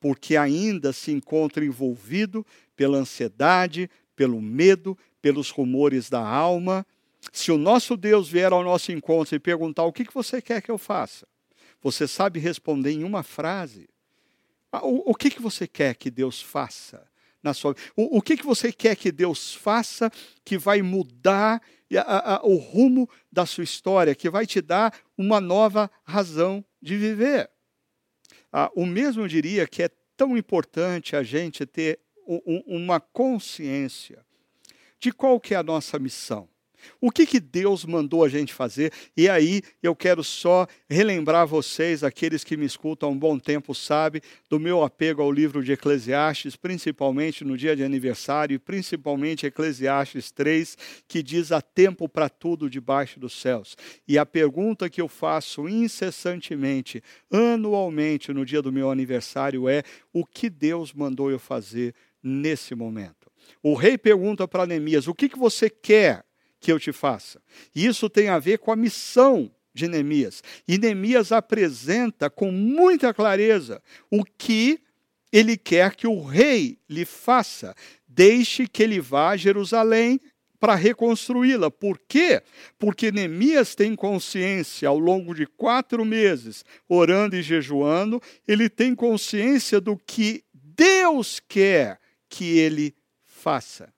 [0.00, 2.44] porque ainda se encontra envolvido
[2.76, 6.86] pela ansiedade, pelo medo, pelos rumores da alma,
[7.32, 10.70] se o nosso Deus vier ao nosso encontro e perguntar o que você quer que
[10.70, 11.26] eu faça,
[11.80, 13.88] você sabe responder em uma frase.
[14.70, 17.06] Ah, o, que, você quer que Deus faça
[17.42, 20.10] na sua o, o que, você quer que Deus faça
[20.44, 21.60] que vai mudar
[22.42, 27.48] o rumo da sua história, que vai te dar uma nova razão de viver?
[28.52, 34.24] Ah, o mesmo diria que é tão importante a gente ter um, uma consciência
[34.98, 36.48] de qual que é a nossa missão.
[37.00, 38.92] O que, que Deus mandou a gente fazer?
[39.16, 43.74] E aí eu quero só relembrar vocês, aqueles que me escutam há um bom tempo,
[43.74, 49.46] sabe, do meu apego ao livro de Eclesiastes, principalmente no dia de aniversário, e principalmente
[49.46, 53.76] Eclesiastes 3, que diz: há tempo para tudo debaixo dos céus.
[54.06, 60.24] E a pergunta que eu faço incessantemente, anualmente, no dia do meu aniversário é: o
[60.24, 63.30] que Deus mandou eu fazer nesse momento?
[63.62, 66.24] O rei pergunta para Neemias: o que, que você quer?
[66.62, 67.42] Que eu te faça.
[67.74, 70.42] Isso tem a ver com a missão de Neemias.
[70.66, 74.80] E Neemias apresenta com muita clareza o que
[75.32, 77.74] ele quer que o rei lhe faça.
[78.06, 80.20] Deixe que ele vá a Jerusalém
[80.60, 81.68] para reconstruí-la.
[81.68, 82.40] Por quê?
[82.78, 89.80] Porque Neemias tem consciência, ao longo de quatro meses, orando e jejuando, ele tem consciência
[89.80, 91.98] do que Deus quer
[92.28, 92.94] que ele
[93.24, 93.92] faça.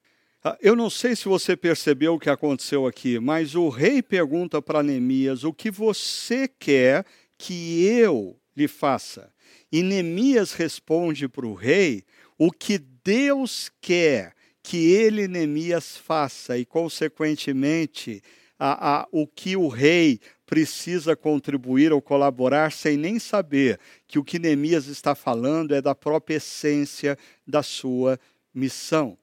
[0.47, 4.61] Ah, eu não sei se você percebeu o que aconteceu aqui, mas o rei pergunta
[4.61, 7.07] para Neemias: o que você quer
[7.39, 9.33] que eu lhe faça?
[9.73, 12.05] E Neemias responde para o rei
[12.37, 18.23] o que Deus quer que ele, Neemias, faça, e, consequentemente,
[18.59, 24.25] a, a, o que o rei precisa contribuir ou colaborar sem nem saber que o
[24.25, 28.21] que Neemias está falando é da própria essência da sua
[28.55, 29.19] missão.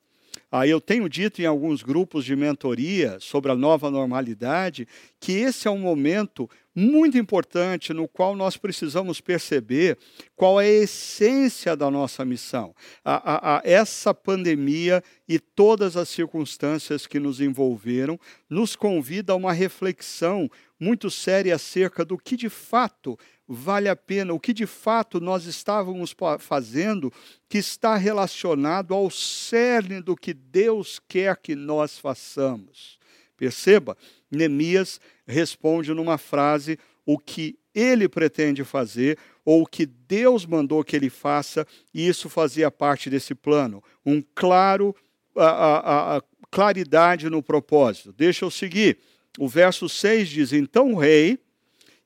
[0.53, 4.85] Ah, eu tenho dito em alguns grupos de mentoria sobre a nova normalidade
[5.17, 9.97] que esse é um momento muito importante no qual nós precisamos perceber
[10.35, 12.75] qual é a essência da nossa missão.
[13.03, 19.37] A, a, a essa pandemia e todas as circunstâncias que nos envolveram nos convida a
[19.37, 23.17] uma reflexão muito séria acerca do que de fato
[23.53, 27.11] vale a pena, o que de fato nós estávamos fazendo
[27.49, 32.97] que está relacionado ao cerne do que Deus quer que nós façamos.
[33.35, 33.97] Perceba,
[34.31, 40.95] Neemias responde numa frase o que ele pretende fazer ou o que Deus mandou que
[40.95, 43.83] ele faça, e isso fazia parte desse plano.
[44.05, 44.95] Um claro
[45.35, 48.13] a, a, a claridade no propósito.
[48.13, 48.99] Deixa eu seguir.
[49.37, 51.39] O verso 6 diz: Então o rei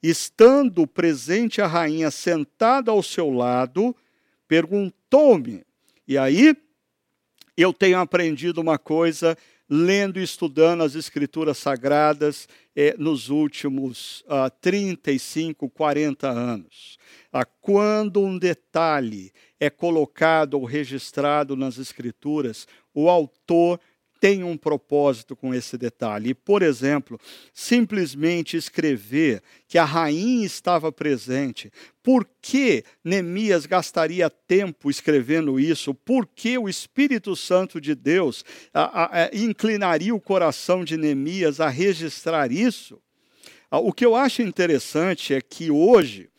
[0.10, 3.96] estando presente a rainha sentada ao seu lado,
[4.48, 5.64] perguntou-me.
[6.08, 6.56] E aí
[7.58, 9.38] eu tenho aprendido uma coisa
[9.70, 16.98] lendo e estudando as escrituras sagradas eh, nos últimos ah, 35, 40 anos.
[17.32, 23.80] Ah, quando um detalhe é colocado ou registrado nas escrituras, o autor
[24.26, 26.34] tem um propósito com esse detalhe.
[26.34, 27.20] por exemplo,
[27.54, 31.72] simplesmente escrever que a rainha estava presente.
[32.02, 35.94] Por que Neemias gastaria tempo escrevendo isso?
[35.94, 41.70] Por que o Espírito Santo de Deus a, a, inclinaria o coração de Neemias a
[41.70, 43.00] registrar isso?
[43.70, 46.32] O que eu acho interessante é que hoje,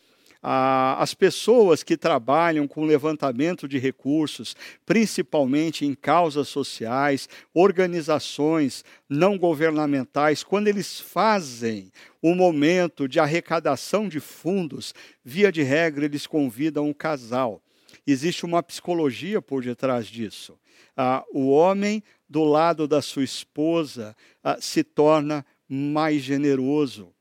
[0.49, 4.55] as pessoas que trabalham com levantamento de recursos,
[4.85, 14.21] principalmente em causas sociais, organizações não governamentais, quando eles fazem o momento de arrecadação de
[14.21, 17.61] fundos, via de regra, eles convidam um casal.
[18.05, 20.57] Existe uma psicologia por detrás disso.
[20.95, 27.13] Ah, o homem, do lado da sua esposa, ah, se torna mais generoso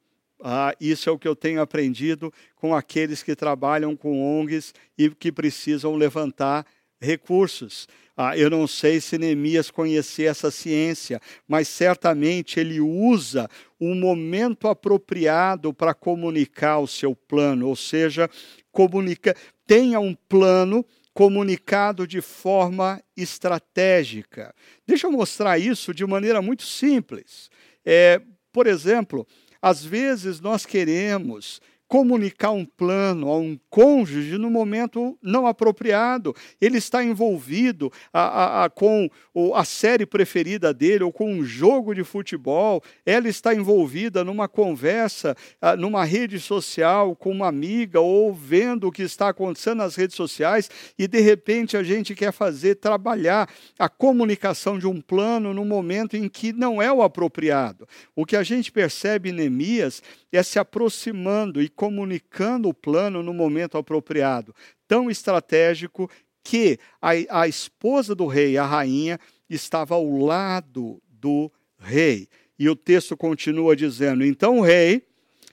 [0.49, 5.11] ah, isso é o que eu tenho aprendido com aqueles que trabalham com ONGs e
[5.11, 6.65] que precisam levantar
[7.01, 7.89] recursos.
[8.17, 14.69] Ah, eu não sei se Neemias conhecia essa ciência, mas certamente ele usa um momento
[14.69, 18.31] apropriado para comunicar o seu plano, ou seja,
[18.71, 19.35] comunica,
[19.67, 24.55] tenha um plano comunicado de forma estratégica.
[24.87, 27.51] Deixa eu mostrar isso de maneira muito simples.
[27.85, 28.23] É,
[28.53, 29.27] por exemplo,
[29.61, 36.35] às vezes nós queremos comunicar um plano a um cônjuge no momento não apropriado.
[36.61, 39.09] Ele está envolvido a, a, a, com
[39.55, 42.83] a série preferida dele ou com um jogo de futebol.
[43.05, 45.37] Ela está envolvida numa conversa,
[45.79, 50.71] numa rede social com uma amiga ou vendo o que está acontecendo nas redes sociais
[50.99, 56.17] e de repente a gente quer fazer trabalhar a comunicação de um plano no momento
[56.17, 57.87] em que não é o apropriado.
[58.15, 60.03] O que a gente percebe em Neemias
[60.37, 64.55] é se aproximando e comunicando o plano no momento apropriado,
[64.87, 66.11] tão estratégico
[66.43, 67.11] que a,
[67.43, 69.19] a esposa do rei, a rainha,
[69.51, 72.29] estava ao lado do rei.
[72.59, 75.03] E o texto continua dizendo: então o rei,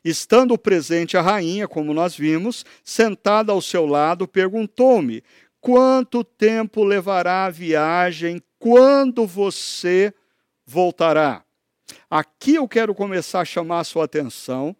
[0.04, 5.24] estando presente a rainha, como nós vimos, sentada ao seu lado, perguntou-me:
[5.60, 8.42] quanto tempo levará a viagem?
[8.60, 10.14] Quando você
[10.66, 11.44] voltará?
[12.10, 14.76] Aqui eu quero começar a chamar a sua atenção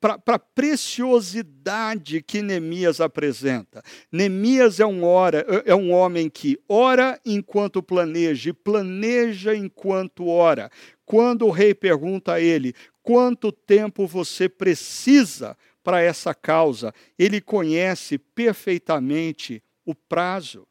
[0.00, 3.82] para a preciosidade que Neemias apresenta.
[4.10, 10.70] Neemias é um, ora, é um homem que ora enquanto planeja e planeja enquanto ora.
[11.04, 18.18] Quando o rei pergunta a ele quanto tempo você precisa para essa causa, ele conhece
[18.18, 20.66] perfeitamente o prazo.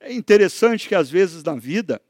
[0.00, 2.02] É interessante que às vezes na vida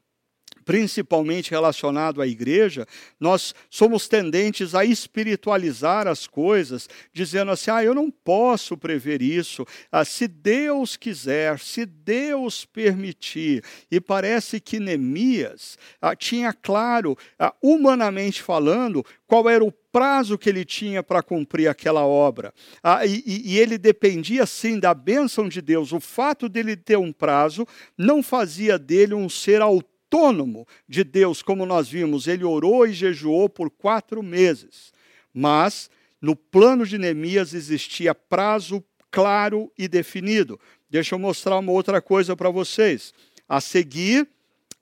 [0.71, 2.87] principalmente relacionado à igreja,
[3.19, 9.67] nós somos tendentes a espiritualizar as coisas, dizendo assim: ah, eu não posso prever isso,
[9.91, 13.61] ah, se Deus quiser, se Deus permitir.
[13.91, 20.47] E parece que Neemias ah, tinha claro, ah, humanamente falando, qual era o prazo que
[20.47, 22.53] ele tinha para cumprir aquela obra.
[22.81, 25.91] Ah, e, e, ele dependia, sim, da bênção de Deus.
[25.91, 27.67] O fato dele ter um prazo
[27.97, 32.27] não fazia dele um ser autônomo autônomo de Deus, como nós vimos.
[32.27, 34.91] Ele orou e jejuou por quatro meses.
[35.33, 35.89] Mas
[36.21, 40.59] no plano de Neemias existia prazo claro e definido.
[40.89, 43.13] Deixa eu mostrar uma outra coisa para vocês.
[43.47, 44.27] A seguir,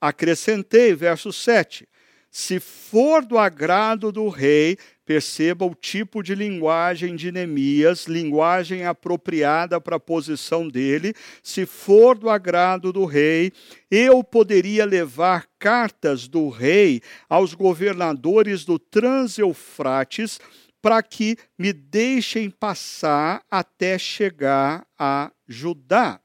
[0.01, 1.88] acrescentei, verso 7.
[2.32, 4.77] Se for do agrado do rei,
[5.10, 11.16] perceba o tipo de linguagem de Neemias, linguagem apropriada para a posição dele.
[11.41, 13.51] Se for do agrado do rei,
[13.89, 20.39] eu poderia levar cartas do rei aos governadores do Transeufrates
[20.80, 26.22] para que me deixem passar até chegar a Judá.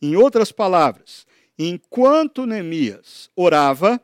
[0.00, 1.26] Em outras palavras,
[1.58, 4.00] enquanto Neemias orava,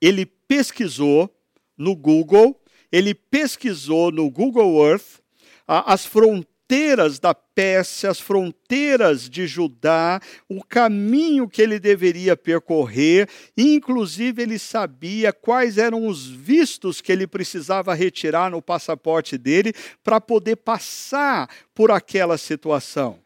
[0.00, 1.28] ele pesquisou
[1.76, 5.20] no Google, ele pesquisou no Google Earth
[5.66, 14.42] as fronteiras da Pérsia, as fronteiras de Judá, o caminho que ele deveria percorrer, inclusive
[14.42, 19.72] ele sabia quais eram os vistos que ele precisava retirar no passaporte dele
[20.02, 23.18] para poder passar por aquela situação.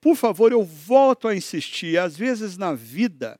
[0.00, 3.38] Por favor, eu volto a insistir, às vezes na vida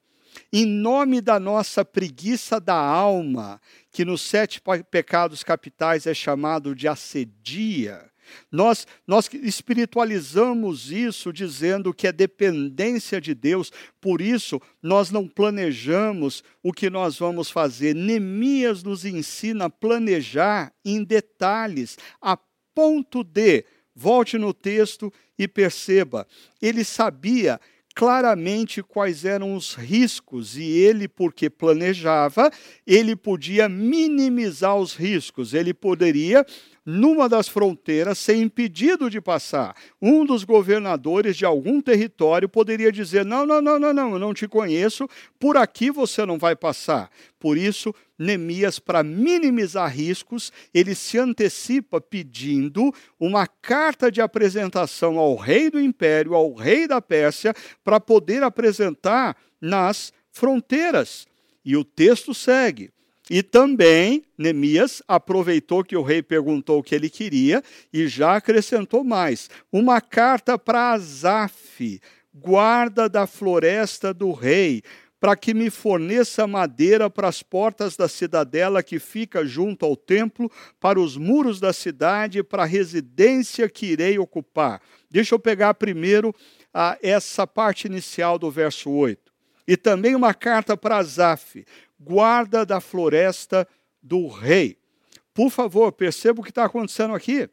[0.52, 6.88] em nome da nossa preguiça da alma, que nos sete pecados capitais é chamado de
[6.88, 8.10] assedia,
[8.50, 16.42] nós, nós espiritualizamos isso dizendo que é dependência de Deus, por isso nós não planejamos
[16.62, 17.94] o que nós vamos fazer.
[17.94, 22.38] Neemias nos ensina a planejar em detalhes, a
[22.74, 26.26] ponto de, volte no texto e perceba,
[26.60, 27.60] ele sabia
[27.96, 32.50] claramente quais eram os riscos e ele, porque planejava,
[32.86, 36.44] ele podia minimizar os riscos, ele poderia
[36.84, 39.74] numa das fronteiras ser impedido de passar.
[40.00, 44.34] Um dos governadores de algum território poderia dizer: Não, não, não, não, não, eu não
[44.34, 45.08] te conheço,
[45.40, 47.10] por aqui você não vai passar.
[47.40, 55.36] Por isso, Neemias, para minimizar riscos, ele se antecipa pedindo uma carta de apresentação ao
[55.36, 57.54] rei do império, ao rei da Pérsia,
[57.84, 61.26] para poder apresentar nas fronteiras.
[61.64, 62.90] E o texto segue.
[63.28, 67.62] E também Neemias aproveitou que o rei perguntou o que ele queria
[67.92, 72.00] e já acrescentou mais: uma carta para Asaf,
[72.32, 74.82] guarda da floresta do rei,
[75.26, 80.48] para que me forneça madeira para as portas da cidadela que fica junto ao templo,
[80.78, 84.80] para os muros da cidade, para a residência que irei ocupar.
[85.10, 86.32] Deixa eu pegar primeiro
[86.72, 89.32] ah, essa parte inicial do verso 8.
[89.66, 91.66] E também uma carta para Asaf,
[91.98, 93.66] guarda da floresta
[94.00, 94.78] do rei.
[95.34, 97.50] Por favor, perceba o que está acontecendo aqui.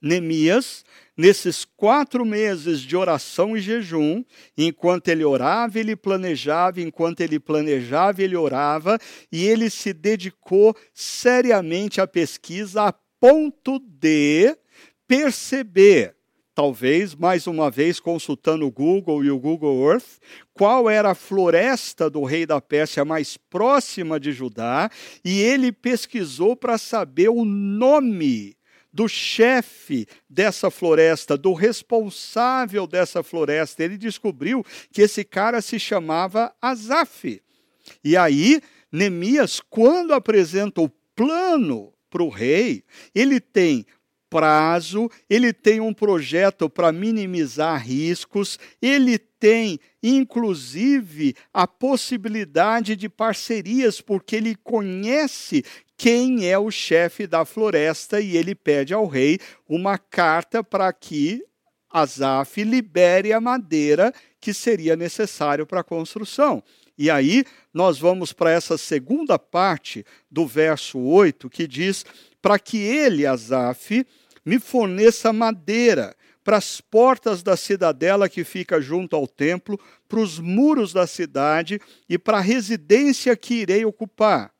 [0.00, 0.84] Neemias,
[1.16, 4.22] nesses quatro meses de oração e jejum,
[4.56, 8.96] enquanto ele orava, ele planejava, enquanto ele planejava, ele orava,
[9.32, 14.56] e ele se dedicou seriamente à pesquisa a ponto de
[15.08, 16.14] perceber,
[16.54, 20.20] talvez mais uma vez consultando o Google e o Google Earth,
[20.54, 24.88] qual era a floresta do rei da Pérsia mais próxima de Judá,
[25.24, 28.57] e ele pesquisou para saber o nome
[28.92, 33.84] do chefe dessa floresta, do responsável dessa floresta.
[33.84, 37.42] Ele descobriu que esse cara se chamava Asaf.
[38.02, 38.60] E aí,
[38.90, 42.84] Neemias, quando apresenta o plano para o rei,
[43.14, 43.84] ele tem
[44.30, 54.00] prazo, ele tem um projeto para minimizar riscos, ele tem, inclusive, a possibilidade de parcerias,
[54.00, 55.64] porque ele conhece
[55.98, 61.44] quem é o chefe da floresta e ele pede ao rei uma carta para que
[61.90, 66.62] Asaf libere a madeira que seria necessário para a construção.
[66.96, 67.44] E aí
[67.74, 72.04] nós vamos para essa segunda parte do verso 8 que diz:
[72.40, 74.06] para que ele, Asaf,
[74.46, 80.38] me forneça madeira para as portas da cidadela que fica junto ao templo, para os
[80.38, 84.52] muros da cidade e para a residência que irei ocupar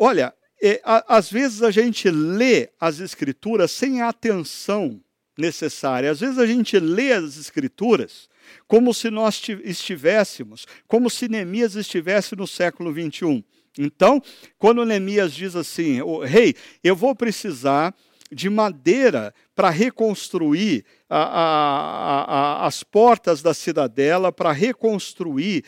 [0.00, 5.00] Olha, é, a, às vezes a gente lê as escrituras sem a atenção
[5.36, 6.10] necessária.
[6.10, 8.28] Às vezes a gente lê as escrituras
[8.66, 13.42] como se nós estivéssemos, como se Neemias estivesse no século 21.
[13.78, 14.22] Então,
[14.58, 17.94] quando Neemias diz assim, rei, eu vou precisar
[18.32, 25.64] de madeira para reconstruir a, a, a, as portas da cidadela, para reconstruir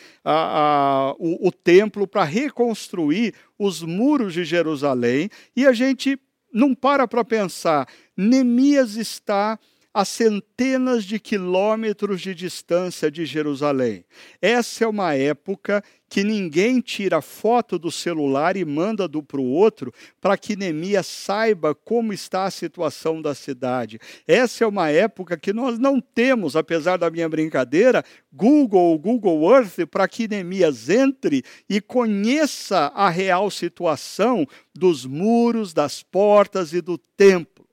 [1.18, 5.28] o, o templo, para reconstruir os muros de Jerusalém.
[5.54, 6.18] E a gente
[6.52, 7.86] não para para pensar,
[8.16, 9.58] Neemias está
[9.94, 14.04] a centenas de quilômetros de distância de Jerusalém.
[14.42, 19.48] Essa é uma época que ninguém tira foto do celular e manda do para o
[19.48, 24.00] outro para que Neemias saiba como está a situação da cidade.
[24.26, 29.48] Essa é uma época que nós não temos, apesar da minha brincadeira, Google ou Google
[29.48, 36.80] Earth para que Neemias entre e conheça a real situação dos muros, das portas e
[36.80, 37.64] do templo.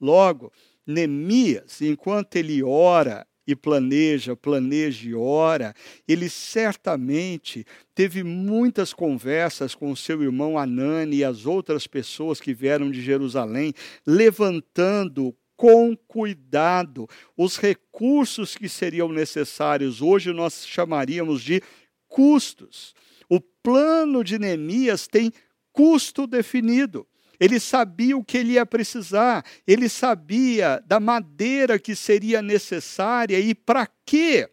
[0.00, 0.50] Logo,
[0.86, 5.74] Neemias, enquanto ele ora e planeja, planeja e ora,
[6.06, 7.64] ele certamente
[7.94, 13.72] teve muitas conversas com seu irmão Anani e as outras pessoas que vieram de Jerusalém,
[14.06, 17.06] levantando com cuidado
[17.36, 20.00] os recursos que seriam necessários.
[20.00, 21.60] Hoje nós chamaríamos de
[22.08, 22.94] custos.
[23.28, 25.32] O plano de Neemias tem
[25.72, 27.06] custo definido.
[27.40, 33.54] Ele sabia o que ele ia precisar, ele sabia da madeira que seria necessária e
[33.54, 34.46] para que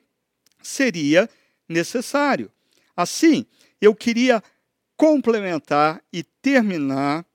[0.63, 1.29] seria
[1.67, 2.49] necessário.
[2.95, 3.45] Assim,
[3.81, 4.41] eu queria
[4.95, 7.25] complementar e terminar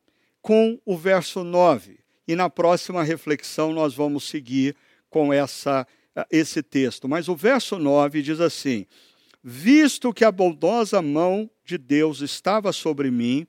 [0.40, 2.00] com o verso 9.
[2.26, 4.74] E na próxima reflexão nós vamos seguir
[5.11, 5.86] com essa,
[6.30, 7.09] esse texto.
[7.09, 8.86] Mas o verso 9 diz assim:
[9.44, 13.46] Visto que a bondosa mão de Deus estava sobre mim,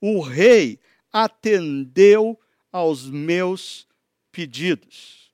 [0.00, 0.80] o rei
[1.12, 2.38] atendeu
[2.72, 3.86] aos meus
[4.30, 5.32] pedidos.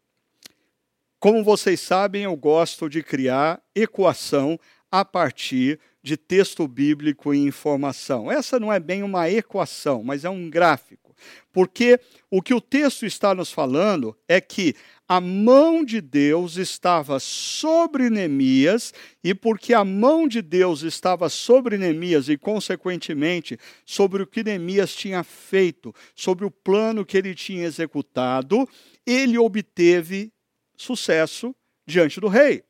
[1.21, 4.59] Como vocês sabem, eu gosto de criar equação
[4.91, 8.31] a partir de texto bíblico e informação.
[8.31, 11.15] Essa não é bem uma equação, mas é um gráfico.
[11.53, 11.99] Porque
[12.31, 14.75] o que o texto está nos falando é que
[15.09, 18.93] a mão de Deus estava sobre Neemias,
[19.25, 24.95] e porque a mão de Deus estava sobre Neemias e, consequentemente, sobre o que Neemias
[24.95, 28.69] tinha feito, sobre o plano que ele tinha executado,
[29.07, 30.31] ele obteve
[30.77, 31.57] sucesso
[31.87, 32.63] diante do rei.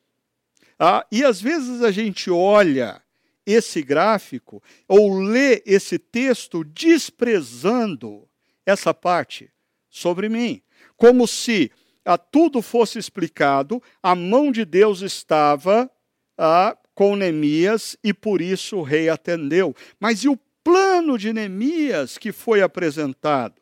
[0.79, 3.03] Ah, e às vezes a gente olha
[3.45, 8.29] esse gráfico ou lê esse texto desprezando
[8.65, 9.51] essa parte
[9.91, 10.63] sobre mim,
[10.97, 11.73] como se
[12.09, 15.91] a tudo fosse explicado, a mão de Deus estava
[16.39, 19.77] a, com Neemias e por isso o rei atendeu.
[20.01, 23.61] Mas e o plano de Neemias que foi apresentado?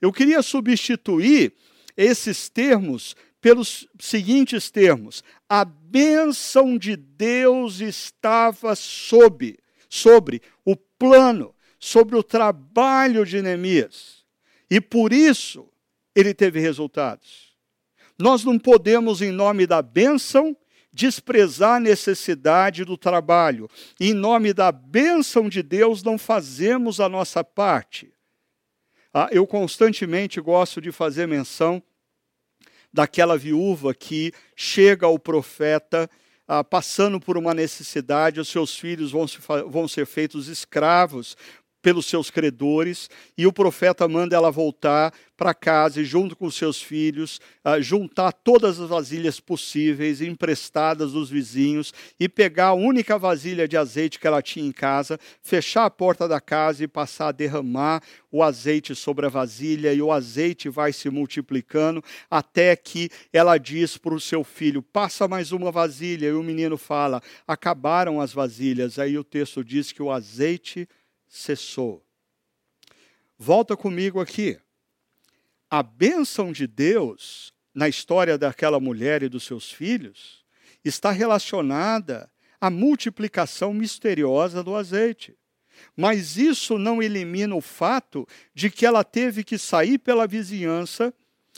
[0.00, 1.52] Eu queria substituir
[1.94, 9.58] esses termos pelos seguintes termos: a bênção de Deus estava sob,
[9.90, 14.24] sobre o plano, sobre o trabalho de Neemias.
[14.70, 15.68] E por isso
[16.14, 17.51] ele teve resultados.
[18.22, 20.56] Nós não podemos, em nome da bênção,
[20.92, 23.68] desprezar a necessidade do trabalho.
[23.98, 28.14] Em nome da bênção de Deus, não fazemos a nossa parte.
[29.12, 31.82] Ah, eu constantemente gosto de fazer menção
[32.92, 36.08] daquela viúva que chega ao profeta
[36.46, 41.36] ah, passando por uma necessidade, os seus filhos vão, se, vão ser feitos escravos
[41.82, 46.80] pelos seus credores, e o profeta manda ela voltar para casa e, junto com seus
[46.80, 53.66] filhos, uh, juntar todas as vasilhas possíveis, emprestadas dos vizinhos, e pegar a única vasilha
[53.66, 57.32] de azeite que ela tinha em casa, fechar a porta da casa e passar a
[57.32, 63.58] derramar o azeite sobre a vasilha, e o azeite vai se multiplicando, até que ela
[63.58, 68.32] diz para o seu filho: passa mais uma vasilha, e o menino fala: acabaram as
[68.32, 68.96] vasilhas.
[68.96, 70.88] Aí o texto diz que o azeite
[71.32, 72.04] cessou.
[73.38, 74.60] Volta comigo aqui.
[75.70, 80.44] A bênção de Deus na história daquela mulher e dos seus filhos
[80.84, 82.30] está relacionada
[82.60, 85.34] à multiplicação misteriosa do azeite.
[85.96, 91.14] Mas isso não elimina o fato de que ela teve que sair pela vizinhança,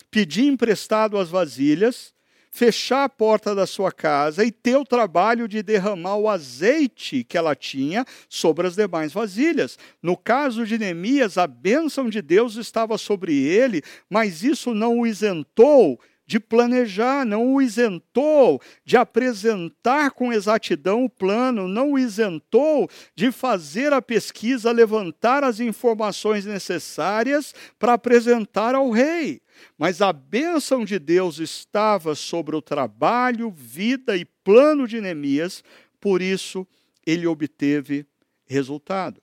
[0.08, 2.13] pedir emprestado as vasilhas
[2.54, 7.36] fechar a porta da sua casa e ter o trabalho de derramar o azeite que
[7.36, 9.76] ela tinha sobre as demais vasilhas.
[10.00, 15.06] No caso de Neemias, a bênção de Deus estava sobre ele, mas isso não o
[15.06, 22.88] isentou de planejar, não o isentou de apresentar com exatidão o plano, não o isentou
[23.14, 29.42] de fazer a pesquisa, levantar as informações necessárias para apresentar ao rei.
[29.78, 35.62] Mas a bênção de Deus estava sobre o trabalho, vida e plano de Neemias,
[36.00, 36.66] por isso
[37.06, 38.06] ele obteve
[38.46, 39.22] resultado.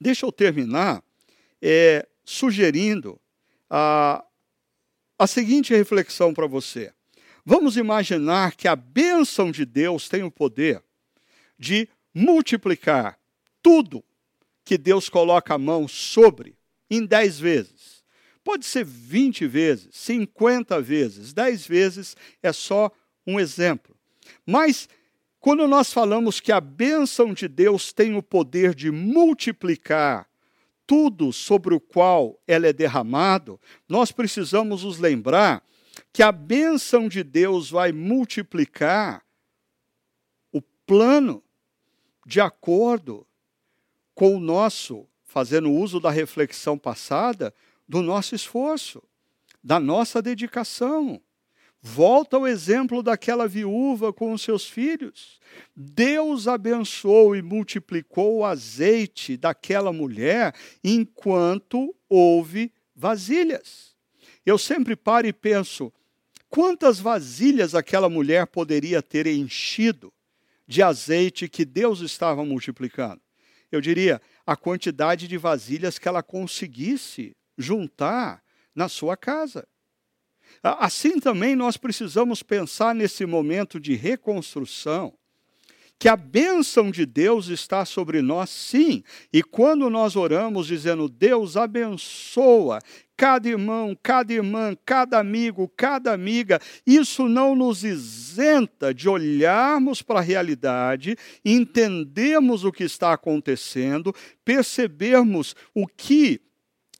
[0.00, 1.02] Deixa eu terminar
[1.62, 3.18] é, sugerindo
[3.70, 4.24] a
[5.24, 6.92] a seguinte reflexão para você.
[7.46, 10.82] Vamos imaginar que a bênção de Deus tem o poder
[11.58, 13.18] de multiplicar
[13.62, 14.04] tudo
[14.64, 16.56] que Deus coloca a mão sobre
[16.90, 18.04] em dez vezes.
[18.42, 22.90] Pode ser 20 vezes, 50 vezes, 10 vezes é só
[23.26, 23.96] um exemplo.
[24.46, 24.88] Mas
[25.40, 30.28] quando nós falamos que a bênção de Deus tem o poder de multiplicar
[30.86, 35.64] tudo sobre o qual ela é derramado, nós precisamos nos lembrar
[36.12, 39.24] que a bênção de Deus vai multiplicar
[40.52, 41.42] o plano
[42.26, 43.26] de acordo
[44.14, 47.54] com o nosso, fazendo uso da reflexão passada,
[47.88, 49.02] do nosso esforço,
[49.62, 51.20] da nossa dedicação.
[51.86, 55.38] Volta ao exemplo daquela viúva com os seus filhos.
[55.76, 63.94] Deus abençoou e multiplicou o azeite daquela mulher enquanto houve vasilhas.
[64.46, 65.92] Eu sempre paro e penso:
[66.48, 70.10] quantas vasilhas aquela mulher poderia ter enchido
[70.66, 73.20] de azeite que Deus estava multiplicando?
[73.70, 78.42] Eu diria a quantidade de vasilhas que ela conseguisse juntar
[78.74, 79.68] na sua casa.
[80.64, 85.12] Assim também nós precisamos pensar nesse momento de reconstrução,
[85.98, 89.04] que a bênção de Deus está sobre nós, sim.
[89.32, 92.80] E quando nós oramos dizendo, Deus abençoa
[93.16, 100.18] cada irmão, cada irmã, cada amigo, cada amiga, isso não nos isenta de olharmos para
[100.18, 104.12] a realidade, entendermos o que está acontecendo,
[104.44, 106.40] percebermos o que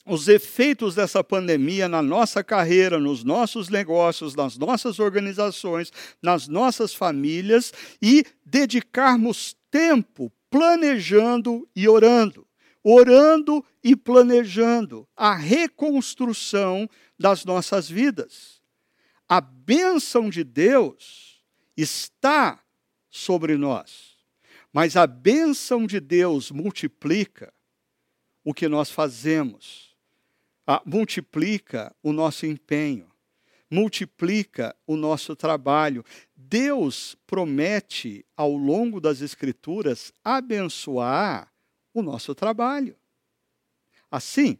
[0.06, 5.90] os efeitos dessa pandemia na nossa carreira, nos nossos negócios, nas nossas organizações,
[6.22, 12.46] nas nossas famílias e dedicarmos tempo planejando e orando.
[12.82, 16.88] Orando e planejando a reconstrução
[17.18, 18.60] das nossas vidas.
[19.26, 21.42] A bênção de Deus
[21.74, 22.62] está
[23.10, 24.18] sobre nós,
[24.70, 27.54] mas a bênção de Deus multiplica
[28.44, 29.93] o que nós fazemos
[30.66, 33.10] ah, multiplica o nosso empenho,
[33.70, 36.04] multiplica o nosso trabalho.
[36.36, 41.52] Deus promete, ao longo das Escrituras, abençoar
[41.92, 42.96] o nosso trabalho.
[44.10, 44.58] Assim,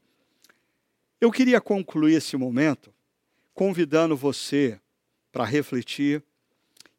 [1.20, 2.92] eu queria concluir esse momento
[3.54, 4.80] convidando você
[5.30, 6.22] para refletir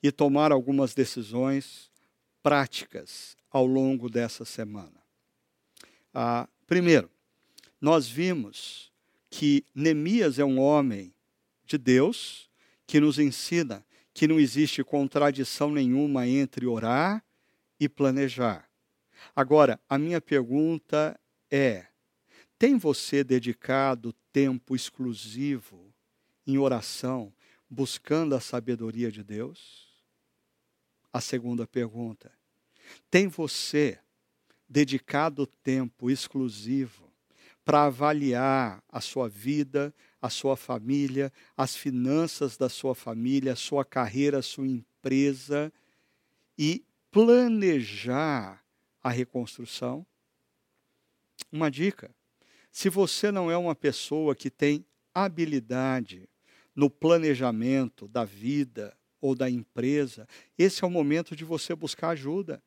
[0.01, 1.91] e tomar algumas decisões
[2.41, 5.03] práticas ao longo dessa semana.
[6.13, 7.09] Ah, primeiro,
[7.79, 8.91] nós vimos
[9.37, 11.13] que Neemias é um homem
[11.65, 12.49] de Deus
[12.87, 17.21] que nos ensina que não existe contradição nenhuma entre orar
[17.77, 18.69] e planejar.
[19.35, 21.19] Agora, a minha pergunta
[21.51, 21.85] é:
[22.57, 25.93] tem você dedicado tempo exclusivo
[26.47, 27.33] em oração,
[27.69, 30.01] buscando a sabedoria de Deus?
[31.11, 32.31] A segunda pergunta:
[33.11, 33.99] tem você
[34.69, 37.04] dedicado tempo exclusivo
[37.65, 43.83] para avaliar a sua vida, a sua família, as finanças da sua família, a sua
[43.83, 45.73] carreira, a sua empresa
[46.57, 48.63] e planejar
[49.03, 50.05] a reconstrução?
[51.51, 52.13] Uma dica:
[52.71, 56.29] se você não é uma pessoa que tem habilidade
[56.75, 62.61] no planejamento da vida ou da empresa, esse é o momento de você buscar ajuda.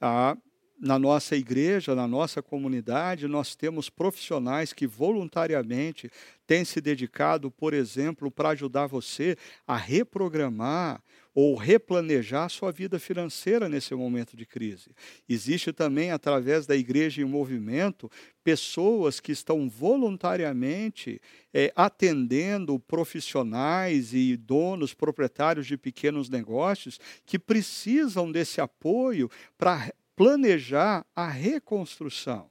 [0.00, 0.36] Ah,
[0.80, 6.10] na nossa igreja, na nossa comunidade, nós temos profissionais que voluntariamente
[6.46, 11.02] têm se dedicado, por exemplo, para ajudar você a reprogramar
[11.34, 14.90] ou replanejar sua vida financeira nesse momento de crise.
[15.28, 18.10] Existe também, através da Igreja em Movimento,
[18.42, 21.20] pessoas que estão voluntariamente
[21.52, 31.06] é, atendendo profissionais e donos, proprietários de pequenos negócios que precisam desse apoio para planejar
[31.14, 32.50] a reconstrução.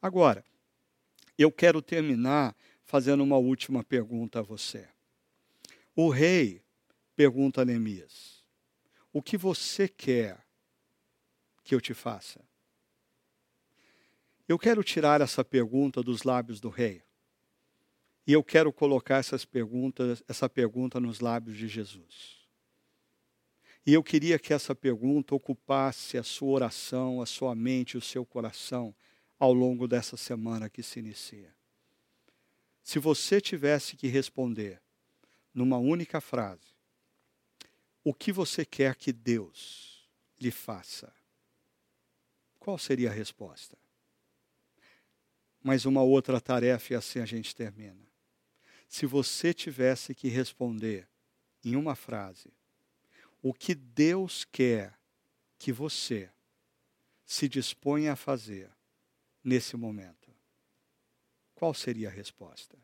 [0.00, 0.44] Agora,
[1.38, 2.54] eu quero terminar
[2.84, 4.86] fazendo uma última pergunta a você.
[5.96, 6.62] O rei
[7.16, 8.44] pergunta a Neemias:
[9.10, 10.38] O que você quer
[11.64, 12.44] que eu te faça?
[14.46, 17.02] Eu quero tirar essa pergunta dos lábios do rei.
[18.26, 22.39] E eu quero colocar essas perguntas, essa pergunta nos lábios de Jesus.
[23.86, 28.26] E eu queria que essa pergunta ocupasse a sua oração, a sua mente, o seu
[28.26, 28.94] coração
[29.38, 31.54] ao longo dessa semana que se inicia.
[32.82, 34.80] Se você tivesse que responder
[35.54, 36.74] numa única frase,
[38.04, 40.08] o que você quer que Deus
[40.38, 41.12] lhe faça?
[42.58, 43.76] Qual seria a resposta?
[45.62, 48.06] Mas uma outra tarefa e assim a gente termina.
[48.88, 51.08] Se você tivesse que responder
[51.64, 52.50] em uma frase,
[53.42, 54.98] o que Deus quer
[55.58, 56.30] que você
[57.24, 58.70] se disponha a fazer
[59.42, 60.30] nesse momento?
[61.54, 62.78] Qual seria a resposta?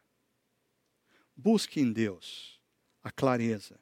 [1.35, 2.61] Busque em Deus
[3.03, 3.79] a clareza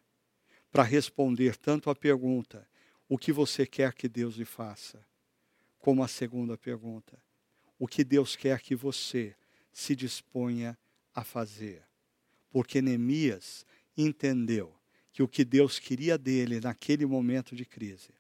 [0.71, 2.69] para responder tanto a pergunta:
[3.09, 5.07] o que você quer que Deus lhe faça?
[5.79, 7.23] Como a segunda pergunta:
[7.79, 9.37] o que Deus quer que você
[9.73, 10.79] se disponha
[11.15, 11.87] a fazer?
[12.51, 13.65] Porque Neemias
[13.97, 14.77] entendeu
[15.15, 18.11] que o que Deus queria dele naquele momento de crise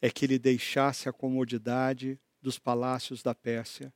[0.00, 3.92] é que ele deixasse a comodidade dos palácios da Pérsia,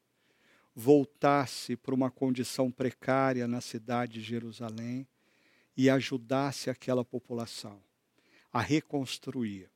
[0.75, 5.09] voltasse para uma condição precária na cidade de Jerusalém
[5.75, 7.83] e ajudasse aquela população
[8.53, 9.71] a reconstruir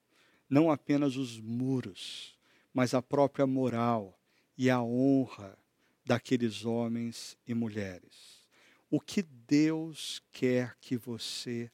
[0.49, 2.39] não apenas os muros,
[2.75, 4.21] mas a própria moral
[4.59, 5.57] e a honra
[6.05, 8.45] daqueles homens e mulheres.
[8.91, 11.71] O que Deus quer que você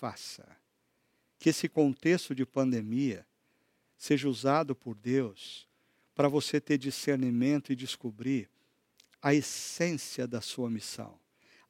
[0.00, 0.56] faça.
[1.38, 3.26] Que esse contexto de pandemia
[3.98, 5.68] seja usado por Deus
[6.14, 8.48] para você ter discernimento e descobrir
[9.20, 11.20] a essência da sua missão,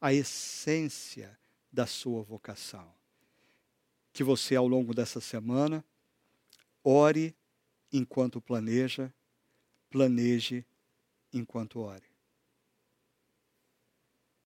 [0.00, 1.36] a essência
[1.72, 2.92] da sua vocação.
[4.12, 5.84] Que você, ao longo dessa semana,
[6.84, 7.34] ore
[7.92, 9.12] enquanto planeja,
[9.88, 10.64] planeje
[11.32, 12.09] enquanto ore.